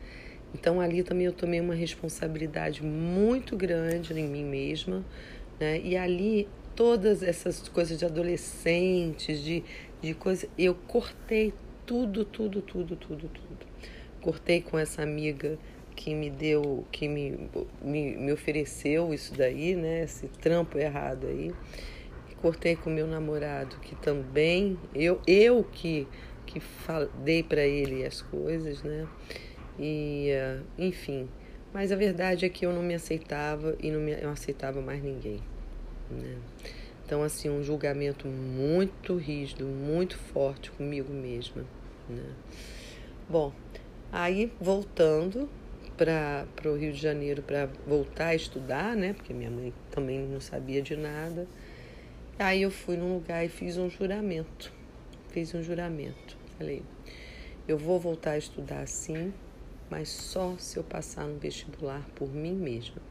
Então 0.55 0.81
ali 0.81 1.03
também 1.03 1.27
eu 1.27 1.33
tomei 1.33 1.61
uma 1.61 1.75
responsabilidade 1.75 2.83
muito 2.83 3.57
grande 3.57 4.15
em 4.19 4.29
mim 4.29 4.45
mesma, 4.45 5.05
né? 5.59 5.81
E 5.83 5.97
ali 5.97 6.49
todas 6.77 7.23
essas 7.23 7.69
coisas 7.69 7.99
de 7.99 8.05
adolescentes, 8.05 9.43
de, 9.43 9.65
de 10.01 10.15
coisas, 10.15 10.49
eu 10.57 10.75
cortei 10.75 11.53
tudo, 11.85 12.25
tudo, 12.25 12.63
tudo, 12.63 12.97
tudo, 12.97 13.29
tudo. 13.29 13.67
cortei 14.21 14.63
com 14.63 14.79
essa 14.79 15.03
amiga 15.03 15.59
que 15.95 16.15
me 16.15 16.31
deu, 16.31 16.85
que 16.91 17.07
me, 17.09 17.49
me, 17.83 18.17
me 18.17 18.33
ofereceu 18.33 19.13
isso 19.15 19.35
daí, 19.35 19.77
né? 19.77 20.05
Esse 20.05 20.29
trampo 20.29 20.79
errado 20.79 21.27
aí. 21.27 21.53
Cortei 22.41 22.77
com 22.77 22.91
meu 22.91 23.07
namorado, 23.07 23.77
que 23.77 23.95
também, 23.97 24.79
eu, 24.95 25.21
eu 25.27 25.65
que, 25.65 26.07
que 26.45 26.61
dei 27.23 27.43
para 27.43 27.63
ele 27.63 28.05
as 28.05 28.21
coisas, 28.21 28.83
né? 28.83 29.07
E, 29.79 30.31
uh, 30.33 30.65
enfim. 30.79 31.29
Mas 31.73 31.91
a 31.91 31.97
verdade 31.97 32.45
é 32.45 32.49
que 32.49 32.65
eu 32.65 32.73
não 32.73 32.83
me 32.83 32.95
aceitava 32.95 33.77
e 33.81 33.91
não 33.91 34.01
me, 34.01 34.13
eu 34.13 34.31
aceitava 34.31 34.81
mais 34.81 35.03
ninguém, 35.03 35.41
né? 36.09 36.39
Então, 37.05 37.23
assim, 37.23 37.51
um 37.51 37.63
julgamento 37.63 38.29
muito 38.29 39.17
rígido, 39.17 39.67
muito 39.67 40.17
forte 40.17 40.71
comigo 40.71 41.13
mesma, 41.13 41.65
né? 42.09 42.33
Bom, 43.29 43.53
aí 44.13 44.53
voltando 44.61 45.49
para 45.97 46.47
o 46.65 46.77
Rio 46.77 46.93
de 46.93 47.01
Janeiro 47.01 47.43
para 47.43 47.69
voltar 47.87 48.29
a 48.29 48.35
estudar, 48.35 48.97
né? 48.97 49.13
Porque 49.13 49.35
minha 49.35 49.51
mãe 49.51 49.73
também 49.91 50.21
não 50.21 50.41
sabia 50.41 50.81
de 50.81 50.97
nada. 50.97 51.47
Aí 52.39 52.63
eu 52.63 52.71
fui 52.71 52.97
num 52.97 53.15
lugar 53.15 53.45
e 53.45 53.49
fiz 53.49 53.77
um 53.77 53.89
juramento. 53.89 54.73
Fiz 55.29 55.55
um 55.55 55.63
juramento. 55.63 56.37
Falei, 56.59 56.83
eu 57.67 57.79
vou 57.79 57.99
voltar 57.99 58.33
a 58.33 58.39
estudar 58.39 58.87
sim, 58.87 59.33
mas 59.91 60.09
só 60.09 60.57
se 60.59 60.77
eu 60.77 60.85
passar 60.85 61.25
no 61.25 61.39
vestibular 61.39 62.03
por 62.15 62.29
mim 62.29 62.55
mesma. 62.55 63.03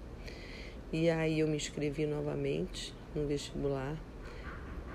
E 0.91 1.09
aí 1.09 1.39
eu 1.39 1.47
me 1.47 1.55
inscrevi 1.55 2.05
novamente 2.05 2.93
no 3.15 3.27
vestibular 3.27 3.97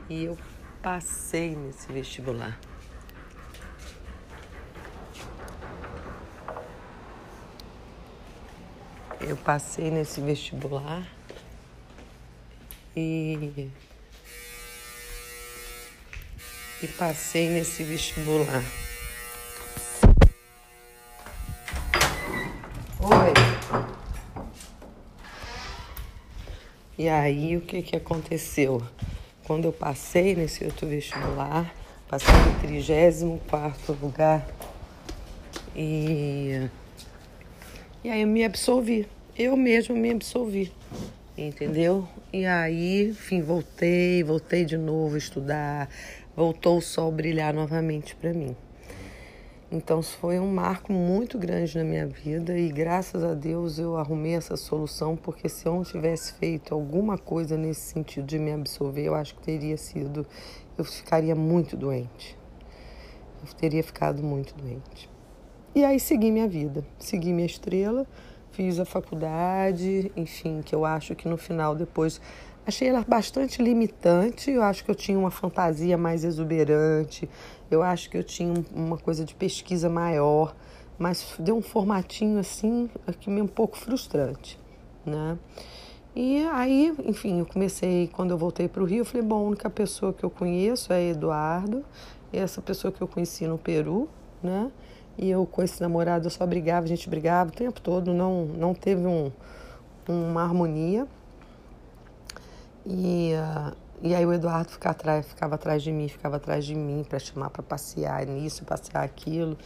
e 0.08 0.24
eu 0.24 0.38
passei 0.82 1.56
nesse 1.56 1.90
vestibular. 1.92 2.58
Eu 9.20 9.36
passei 9.36 9.90
nesse 9.90 10.20
vestibular 10.20 11.06
e 12.96 13.68
e 16.82 16.86
passei 16.86 17.50
nesse 17.50 17.82
vestibular. 17.82 18.87
E 26.98 27.08
aí 27.08 27.56
o 27.56 27.60
que 27.60 27.80
que 27.80 27.94
aconteceu? 27.94 28.82
Quando 29.44 29.66
eu 29.66 29.72
passei 29.72 30.34
nesse 30.34 30.64
outro 30.64 30.88
vestibular, 30.88 31.72
passei 32.08 32.34
no 32.34 32.58
34 32.58 33.96
lugar 34.02 34.44
e 35.76 36.68
e 38.02 38.10
aí 38.10 38.22
eu 38.22 38.26
me 38.28 38.44
absolvi. 38.44 39.06
Eu 39.36 39.56
mesmo 39.56 39.94
me 39.94 40.10
absolvi. 40.10 40.72
Entendeu? 41.36 42.08
E 42.32 42.44
aí, 42.44 43.10
enfim, 43.10 43.42
voltei, 43.42 44.24
voltei 44.24 44.64
de 44.64 44.76
novo 44.76 45.14
a 45.14 45.18
estudar, 45.18 45.88
voltou 46.34 46.78
o 46.78 46.82
sol 46.82 47.12
brilhar 47.12 47.54
novamente 47.54 48.16
para 48.16 48.32
mim. 48.32 48.56
Então 49.70 50.02
foi 50.02 50.38
um 50.38 50.50
marco 50.50 50.90
muito 50.90 51.36
grande 51.36 51.76
na 51.76 51.84
minha 51.84 52.06
vida 52.06 52.58
e 52.58 52.70
graças 52.70 53.22
a 53.22 53.34
Deus 53.34 53.78
eu 53.78 53.98
arrumei 53.98 54.34
essa 54.34 54.56
solução, 54.56 55.14
porque 55.14 55.46
se 55.46 55.66
eu 55.66 55.74
não 55.74 55.84
tivesse 55.84 56.32
feito 56.32 56.72
alguma 56.72 57.18
coisa 57.18 57.54
nesse 57.54 57.82
sentido 57.82 58.26
de 58.26 58.38
me 58.38 58.50
absolver, 58.50 59.04
eu 59.04 59.14
acho 59.14 59.34
que 59.34 59.42
teria 59.42 59.76
sido, 59.76 60.26
eu 60.78 60.84
ficaria 60.84 61.34
muito 61.34 61.76
doente. 61.76 62.34
Eu 63.46 63.54
teria 63.54 63.82
ficado 63.82 64.22
muito 64.22 64.54
doente. 64.54 65.10
E 65.74 65.84
aí 65.84 66.00
segui 66.00 66.30
minha 66.30 66.48
vida, 66.48 66.82
segui 66.98 67.34
minha 67.34 67.46
estrela, 67.46 68.06
fiz 68.50 68.80
a 68.80 68.86
faculdade, 68.86 70.10
enfim, 70.16 70.62
que 70.64 70.74
eu 70.74 70.86
acho 70.86 71.14
que 71.14 71.28
no 71.28 71.36
final 71.36 71.74
depois 71.74 72.22
achei 72.66 72.88
ela 72.88 73.04
bastante 73.06 73.62
limitante. 73.62 74.50
Eu 74.50 74.62
acho 74.62 74.84
que 74.84 74.90
eu 74.90 74.94
tinha 74.94 75.18
uma 75.18 75.30
fantasia 75.30 75.96
mais 75.96 76.24
exuberante, 76.24 77.28
eu 77.70 77.82
acho 77.82 78.10
que 78.10 78.16
eu 78.16 78.24
tinha 78.24 78.52
uma 78.74 78.96
coisa 78.96 79.24
de 79.24 79.34
pesquisa 79.34 79.88
maior, 79.88 80.54
mas 80.98 81.34
deu 81.38 81.56
um 81.56 81.62
formatinho 81.62 82.38
assim 82.38 82.90
que 83.20 83.30
me 83.30 83.40
um 83.40 83.46
pouco 83.46 83.76
frustrante, 83.76 84.58
né? 85.04 85.38
E 86.16 86.44
aí, 86.48 86.92
enfim, 87.04 87.38
eu 87.38 87.46
comecei, 87.46 88.08
quando 88.08 88.32
eu 88.32 88.38
voltei 88.38 88.66
para 88.66 88.82
o 88.82 88.86
Rio, 88.86 89.00
eu 89.00 89.04
falei, 89.04 89.24
bom, 89.24 89.36
a 89.36 89.48
única 89.48 89.70
pessoa 89.70 90.12
que 90.12 90.24
eu 90.24 90.30
conheço 90.30 90.92
é 90.92 91.10
Eduardo, 91.10 91.84
essa 92.32 92.60
pessoa 92.60 92.90
que 92.90 93.00
eu 93.00 93.06
conheci 93.06 93.46
no 93.46 93.56
Peru, 93.56 94.08
né? 94.42 94.70
E 95.16 95.30
eu 95.30 95.46
com 95.46 95.62
esse 95.62 95.80
namorado 95.80 96.26
eu 96.26 96.30
só 96.30 96.46
brigava, 96.46 96.86
a 96.86 96.88
gente 96.88 97.08
brigava 97.08 97.50
o 97.50 97.52
tempo 97.52 97.80
todo, 97.80 98.12
não, 98.12 98.46
não 98.46 98.74
teve 98.74 99.06
um, 99.06 99.30
uma 100.08 100.42
harmonia. 100.42 101.06
E, 102.86 103.32
uh, 103.34 103.76
e 104.02 104.14
aí 104.14 104.24
o 104.24 104.32
Eduardo 104.32 104.70
ficava 104.70 104.92
atrás, 104.92 105.26
ficava 105.26 105.54
atrás 105.56 105.82
de 105.82 105.92
mim, 105.92 106.08
ficava 106.08 106.36
atrás 106.36 106.64
de 106.64 106.74
mim 106.74 107.04
para 107.08 107.18
chamar 107.18 107.50
para 107.50 107.62
passear 107.62 108.26
nisso, 108.26 108.64
passear 108.64 109.02
aquilo, 109.02 109.56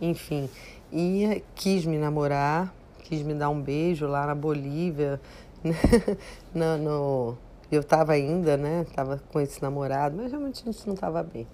enfim. 0.00 0.48
E 0.92 1.42
quis 1.54 1.84
me 1.84 1.98
namorar, 1.98 2.74
quis 3.04 3.22
me 3.22 3.34
dar 3.34 3.50
um 3.50 3.60
beijo 3.60 4.06
lá 4.06 4.26
na 4.26 4.34
Bolívia, 4.34 5.20
no, 6.54 6.78
no, 6.78 7.38
eu 7.70 7.80
estava 7.80 8.12
ainda, 8.12 8.56
né? 8.56 8.84
Tava 8.94 9.22
com 9.32 9.40
esse 9.40 9.62
namorado, 9.62 10.16
mas 10.16 10.30
realmente 10.30 10.64
gente 10.64 10.86
não 10.86 10.94
estava 10.94 11.22
bem. 11.22 11.46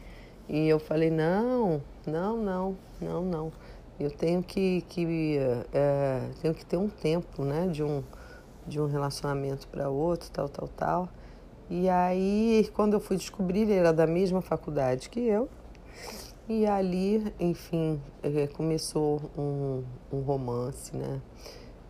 E 0.49 0.67
eu 0.69 0.79
falei, 0.79 1.11
não, 1.11 1.83
não, 2.07 2.37
não, 2.37 2.77
não, 3.01 3.25
não. 3.25 3.53
Eu 4.01 4.11
tenho 4.11 4.43
que, 4.43 4.81
que, 4.89 5.39
é, 5.73 6.31
tenho 6.41 6.55
que 6.55 6.65
ter 6.65 6.77
um 6.77 6.89
tempo, 6.89 7.45
né, 7.45 7.67
de 7.67 7.83
um, 7.83 8.03
de 8.67 8.81
um 8.81 8.87
relacionamento 8.87 9.69
para 9.69 9.89
outro, 9.91 10.31
tal, 10.31 10.49
tal, 10.49 10.69
tal. 10.69 11.09
E 11.71 11.89
aí, 11.89 12.71
quando 12.75 12.95
eu 12.95 13.01
fui 13.01 13.17
descobrir, 13.17 13.61
ele 13.61 13.75
era 13.75 13.93
da 13.93 14.07
mesma 14.07 14.41
faculdade 14.41 15.09
que 15.11 15.21
eu. 15.21 15.49
E 16.49 16.67
ali, 16.67 17.33
enfim, 17.39 18.01
é, 18.23 18.47
começou 18.47 19.21
um, 19.37 19.85
um 20.11 20.21
romance, 20.21 20.97
né? 20.97 21.21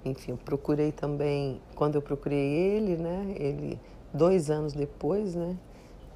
Enfim, 0.04 0.34
procurei 0.36 0.90
também, 0.90 1.60
quando 1.76 1.94
eu 1.94 2.02
procurei 2.02 2.38
ele, 2.38 2.96
né? 2.96 3.34
Ele, 3.36 3.78
dois 4.12 4.50
anos 4.50 4.72
depois, 4.72 5.34
né? 5.34 5.56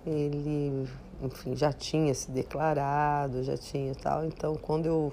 Ele 0.04 0.88
enfim, 1.22 1.54
já 1.54 1.72
tinha 1.72 2.12
se 2.14 2.30
declarado, 2.30 3.44
já 3.44 3.56
tinha 3.56 3.94
tal. 3.94 4.24
Então, 4.24 4.56
quando 4.56 4.86
eu 4.86 5.12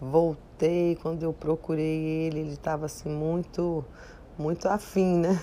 voltei, 0.00 0.96
quando 1.02 1.22
eu 1.22 1.32
procurei 1.32 1.98
ele, 2.26 2.40
ele 2.40 2.52
estava 2.52 2.86
assim 2.86 3.10
muito, 3.10 3.84
muito 4.38 4.66
afim, 4.66 5.18
né? 5.18 5.42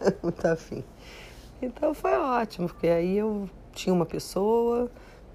muito 0.22 0.46
afim. 0.46 0.84
Então 1.60 1.92
foi 1.92 2.16
ótimo, 2.16 2.68
porque 2.68 2.86
aí 2.86 3.18
eu 3.18 3.48
tinha 3.72 3.92
uma 3.92 4.06
pessoa 4.06 4.90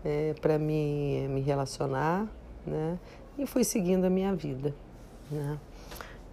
é, 0.06 0.34
para 0.40 0.58
me, 0.58 1.28
me 1.28 1.42
relacionar, 1.42 2.28
né? 2.66 2.98
E 3.38 3.46
fui 3.46 3.64
seguindo 3.64 4.06
a 4.06 4.10
minha 4.10 4.34
vida, 4.34 4.74
né? 5.30 5.60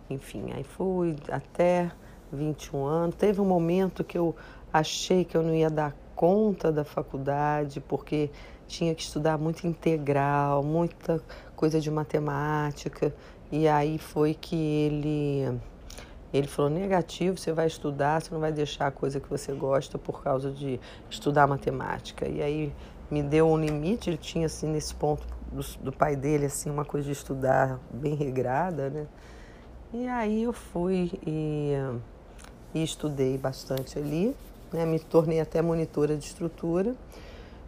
Enfim, 0.08 0.52
aí 0.52 0.62
fui 0.62 1.16
até 1.28 1.90
21 2.32 2.84
anos. 2.84 3.16
Teve 3.16 3.40
um 3.40 3.44
momento 3.44 4.04
que 4.04 4.18
eu 4.18 4.34
achei 4.72 5.24
que 5.24 5.36
eu 5.36 5.42
não 5.42 5.54
ia 5.54 5.70
dar 5.70 5.94
conta 6.14 6.70
da 6.70 6.84
faculdade, 6.84 7.80
porque 7.80 8.30
tinha 8.66 8.94
que 8.94 9.02
estudar 9.02 9.38
muito 9.38 9.66
integral, 9.66 10.62
muita 10.62 11.20
coisa 11.56 11.80
de 11.80 11.90
matemática. 11.90 13.14
E 13.50 13.66
aí 13.66 13.98
foi 13.98 14.34
que 14.34 14.56
ele 14.56 15.60
ele 16.32 16.46
falou 16.46 16.70
negativo, 16.70 17.36
você 17.36 17.52
vai 17.52 17.66
estudar, 17.66 18.22
você 18.22 18.32
não 18.32 18.40
vai 18.40 18.52
deixar 18.52 18.86
a 18.86 18.90
coisa 18.90 19.18
que 19.18 19.28
você 19.28 19.52
gosta 19.52 19.98
por 19.98 20.22
causa 20.22 20.50
de 20.50 20.78
estudar 21.08 21.46
matemática. 21.46 22.28
E 22.28 22.42
aí 22.42 22.72
me 23.10 23.22
deu 23.22 23.48
um 23.48 23.58
limite, 23.58 24.10
ele 24.10 24.16
tinha 24.16 24.46
assim 24.46 24.68
nesse 24.68 24.94
ponto 24.94 25.26
do, 25.50 25.62
do 25.82 25.92
pai 25.92 26.14
dele 26.14 26.46
assim 26.46 26.70
uma 26.70 26.84
coisa 26.84 27.06
de 27.06 27.12
estudar 27.12 27.78
bem 27.92 28.14
regrada, 28.14 28.88
né? 28.90 29.06
E 29.92 30.06
aí 30.06 30.44
eu 30.44 30.52
fui 30.52 31.10
e, 31.26 31.72
e 32.72 32.82
estudei 32.82 33.36
bastante 33.36 33.98
ali 33.98 34.36
né? 34.72 34.86
Me 34.86 34.98
tornei 34.98 35.40
até 35.40 35.60
monitora 35.60 36.16
de 36.16 36.24
estrutura, 36.24 36.94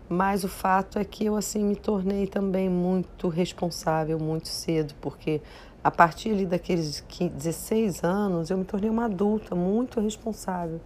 mas 0.09 0.45
o 0.45 0.49
fato 0.49 0.99
é 0.99 1.05
que 1.05 1.25
eu 1.25 1.37
assim 1.37 1.65
me 1.65 1.77
tornei 1.77 2.27
também 2.27 2.69
muito 2.69 3.29
responsável 3.29 4.19
muito 4.19 4.49
cedo, 4.49 4.95
porque 5.01 5.41
a 5.83 5.91
partir 5.91 6.47
daqueles 6.47 7.05
16 7.35 8.05
anos 8.05 8.51
eu 8.51 8.59
me 8.59 8.65
tornei 8.65 8.89
uma 8.89 9.07
adulta 9.07 9.55
muito 9.55 10.01
responsável. 10.01 10.81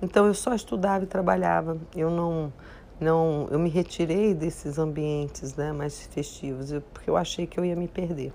Então 0.00 0.26
eu 0.26 0.34
só 0.34 0.54
estudava 0.54 1.04
e 1.04 1.06
trabalhava. 1.06 1.78
Eu 1.94 2.10
não 2.10 2.52
não 2.98 3.46
eu 3.50 3.58
me 3.58 3.68
retirei 3.68 4.32
desses 4.32 4.78
ambientes, 4.78 5.54
né, 5.54 5.72
mais 5.72 6.00
festivos, 6.06 6.72
porque 6.94 7.10
eu 7.10 7.16
achei 7.16 7.46
que 7.46 7.58
eu 7.58 7.64
ia 7.64 7.76
me 7.76 7.88
perder. 7.88 8.32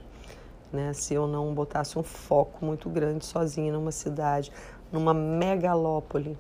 Né, 0.72 0.94
se 0.94 1.14
eu 1.14 1.28
não 1.28 1.54
botasse 1.54 2.00
um 2.00 2.04
foco 2.04 2.64
muito 2.66 2.90
grande 2.90 3.26
sozinha 3.26 3.74
numa 3.74 3.92
cidade, 3.92 4.52
numa 4.92 5.14
megalópole. 5.14 6.38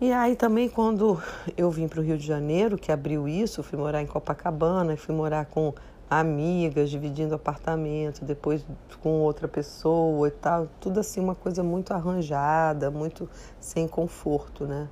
E 0.00 0.12
aí 0.12 0.34
também 0.34 0.68
quando 0.68 1.20
eu 1.56 1.70
vim 1.70 1.86
para 1.86 2.00
o 2.00 2.02
Rio 2.02 2.16
de 2.16 2.26
Janeiro, 2.26 2.78
que 2.78 2.90
abriu 2.90 3.28
isso, 3.28 3.62
fui 3.62 3.78
morar 3.78 4.02
em 4.02 4.06
Copacabana, 4.06 4.96
fui 4.96 5.14
morar 5.14 5.46
com 5.46 5.74
amigas, 6.10 6.90
dividindo 6.90 7.36
apartamento, 7.36 8.24
depois 8.24 8.66
com 9.00 9.20
outra 9.20 9.46
pessoa 9.46 10.26
e 10.26 10.32
tal, 10.32 10.66
tudo 10.80 10.98
assim 10.98 11.20
uma 11.20 11.36
coisa 11.36 11.62
muito 11.62 11.94
arranjada, 11.94 12.90
muito 12.90 13.30
sem 13.60 13.86
conforto, 13.86 14.66
né? 14.66 14.88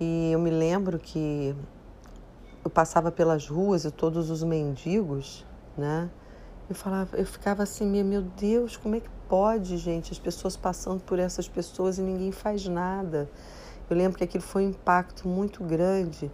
E 0.00 0.32
eu 0.32 0.38
me 0.38 0.50
lembro 0.50 0.98
que 0.98 1.54
eu 2.64 2.70
passava 2.70 3.12
pelas 3.12 3.46
ruas 3.46 3.84
e 3.84 3.90
todos 3.90 4.30
os 4.30 4.42
mendigos, 4.42 5.44
né? 5.76 6.08
Eu 6.68 6.74
falava, 6.74 7.16
eu 7.18 7.26
ficava 7.26 7.62
assim, 7.62 7.86
meu 8.02 8.22
Deus, 8.22 8.76
como 8.78 8.96
é 8.96 9.00
que 9.00 9.10
pode, 9.28 9.76
gente, 9.76 10.12
as 10.12 10.18
pessoas 10.18 10.56
passando 10.56 11.02
por 11.02 11.18
essas 11.18 11.46
pessoas 11.46 11.98
e 11.98 12.02
ninguém 12.02 12.32
faz 12.32 12.66
nada. 12.66 13.28
Eu 13.90 13.96
lembro 13.96 14.16
que 14.16 14.24
aquilo 14.24 14.42
foi 14.42 14.64
um 14.64 14.70
impacto 14.70 15.28
muito 15.28 15.62
grande 15.62 16.30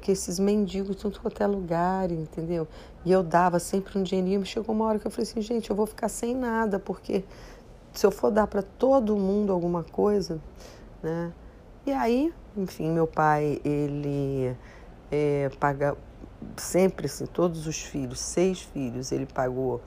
que 0.00 0.12
esses 0.12 0.38
mendigos 0.38 0.96
estão 0.96 1.10
qualquer 1.10 1.46
lugar, 1.46 2.10
entendeu? 2.10 2.68
E 3.04 3.10
eu 3.10 3.22
dava 3.22 3.58
sempre 3.58 3.98
um 3.98 4.02
dinheirinho. 4.02 4.44
Chegou 4.44 4.74
uma 4.74 4.84
hora 4.84 4.98
que 4.98 5.06
eu 5.06 5.10
falei 5.10 5.28
assim, 5.28 5.40
gente, 5.40 5.70
eu 5.70 5.76
vou 5.76 5.86
ficar 5.86 6.08
sem 6.08 6.34
nada, 6.34 6.78
porque 6.78 7.24
se 7.92 8.04
eu 8.04 8.10
for 8.10 8.30
dar 8.30 8.46
para 8.46 8.62
todo 8.62 9.16
mundo 9.16 9.52
alguma 9.52 9.82
coisa, 9.82 10.40
né? 11.02 11.32
E 11.86 11.92
aí, 11.92 12.32
enfim, 12.56 12.90
meu 12.90 13.06
pai, 13.06 13.60
ele 13.64 14.56
é, 15.10 15.50
paga 15.60 15.96
sempre 16.56 17.06
assim, 17.06 17.26
todos 17.26 17.66
os 17.66 17.80
filhos, 17.80 18.20
seis 18.20 18.60
filhos, 18.60 19.12
ele 19.12 19.26
pagou 19.26 19.80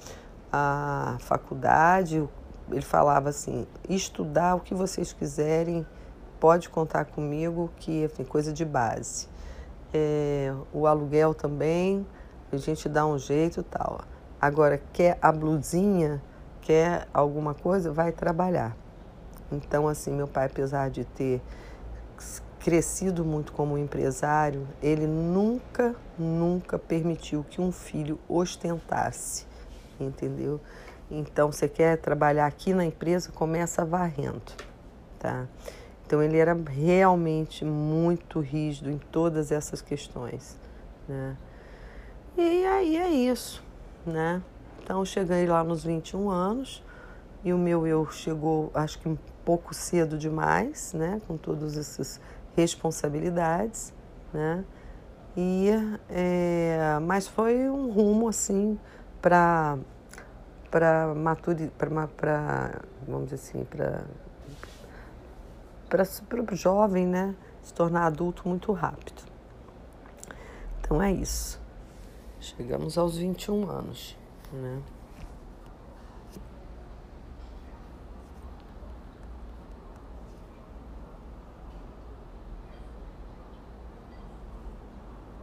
a 0.51 1.17
faculdade, 1.19 2.27
ele 2.71 2.81
falava 2.81 3.29
assim, 3.29 3.67
estudar 3.87 4.55
o 4.55 4.61
que 4.61 4.73
vocês 4.73 5.13
quiserem, 5.13 5.85
pode 6.39 6.69
contar 6.69 7.05
comigo, 7.05 7.69
que 7.77 8.05
é 8.17 8.23
coisa 8.23 8.51
de 8.51 8.65
base 8.65 9.27
é, 9.93 10.53
o 10.73 10.85
aluguel 10.87 11.33
também, 11.33 12.05
a 12.51 12.57
gente 12.57 12.89
dá 12.89 13.05
um 13.05 13.17
jeito 13.17 13.61
e 13.61 13.63
tal. 13.63 14.01
Agora, 14.41 14.81
quer 14.93 15.17
a 15.21 15.31
blusinha, 15.31 16.21
quer 16.61 17.07
alguma 17.13 17.53
coisa, 17.53 17.91
vai 17.91 18.11
trabalhar. 18.11 18.75
Então, 19.51 19.87
assim, 19.87 20.11
meu 20.11 20.27
pai, 20.27 20.45
apesar 20.45 20.89
de 20.89 21.03
ter 21.03 21.41
crescido 22.59 23.23
muito 23.23 23.51
como 23.51 23.77
empresário, 23.77 24.67
ele 24.81 25.07
nunca, 25.07 25.95
nunca 26.17 26.77
permitiu 26.77 27.43
que 27.49 27.61
um 27.61 27.71
filho 27.71 28.19
ostentasse, 28.27 29.45
entendeu? 29.99 30.59
Então, 31.09 31.51
você 31.51 31.67
quer 31.67 31.97
trabalhar 31.97 32.45
aqui 32.45 32.73
na 32.73 32.85
empresa, 32.85 33.31
começa 33.31 33.83
varrendo, 33.83 34.41
tá? 35.17 35.47
Então 36.09 36.23
ele 36.23 36.39
era 36.39 36.57
realmente 36.67 37.63
muito 37.63 38.39
rígido 38.39 38.89
em 38.89 38.97
todas 38.97 39.51
essas 39.51 39.79
questões, 39.79 40.57
né? 41.07 41.37
E 42.35 42.65
aí 42.65 42.97
é 42.97 43.09
isso, 43.09 43.63
né? 44.07 44.41
Então 44.81 45.05
cheguei 45.05 45.45
lá 45.45 45.63
nos 45.63 45.83
21 45.83 46.31
anos 46.31 46.83
e 47.43 47.53
o 47.53 47.59
meu 47.59 47.85
eu 47.85 48.09
chegou, 48.09 48.71
acho 48.73 48.97
que 48.97 49.07
um 49.07 49.15
pouco 49.45 49.71
cedo 49.71 50.17
demais, 50.17 50.93
né? 50.93 51.21
Com 51.27 51.37
todas 51.37 51.77
essas 51.77 52.19
responsabilidades, 52.55 53.93
né? 54.33 54.65
E, 55.37 55.69
é, 56.09 56.97
mas 57.03 57.27
foi 57.27 57.69
um 57.69 57.91
rumo 57.91 58.29
assim 58.29 58.79
para 59.21 59.77
para 60.71 61.13
maturidade, 61.13 61.71
para 62.17 62.81
vamos 63.07 63.25
dizer 63.25 63.35
assim, 63.35 63.63
para 63.63 64.05
para 65.89 66.53
o 66.53 66.55
jovem, 66.55 67.05
né, 67.07 67.35
se 67.61 67.73
tornar 67.73 68.05
adulto 68.05 68.47
muito 68.47 68.71
rápido. 68.71 69.23
Então 70.79 71.01
é 71.01 71.11
isso. 71.11 71.59
Chegamos 72.39 72.97
aos 72.97 73.17
21 73.17 73.69
anos, 73.69 74.17
né? 74.53 74.81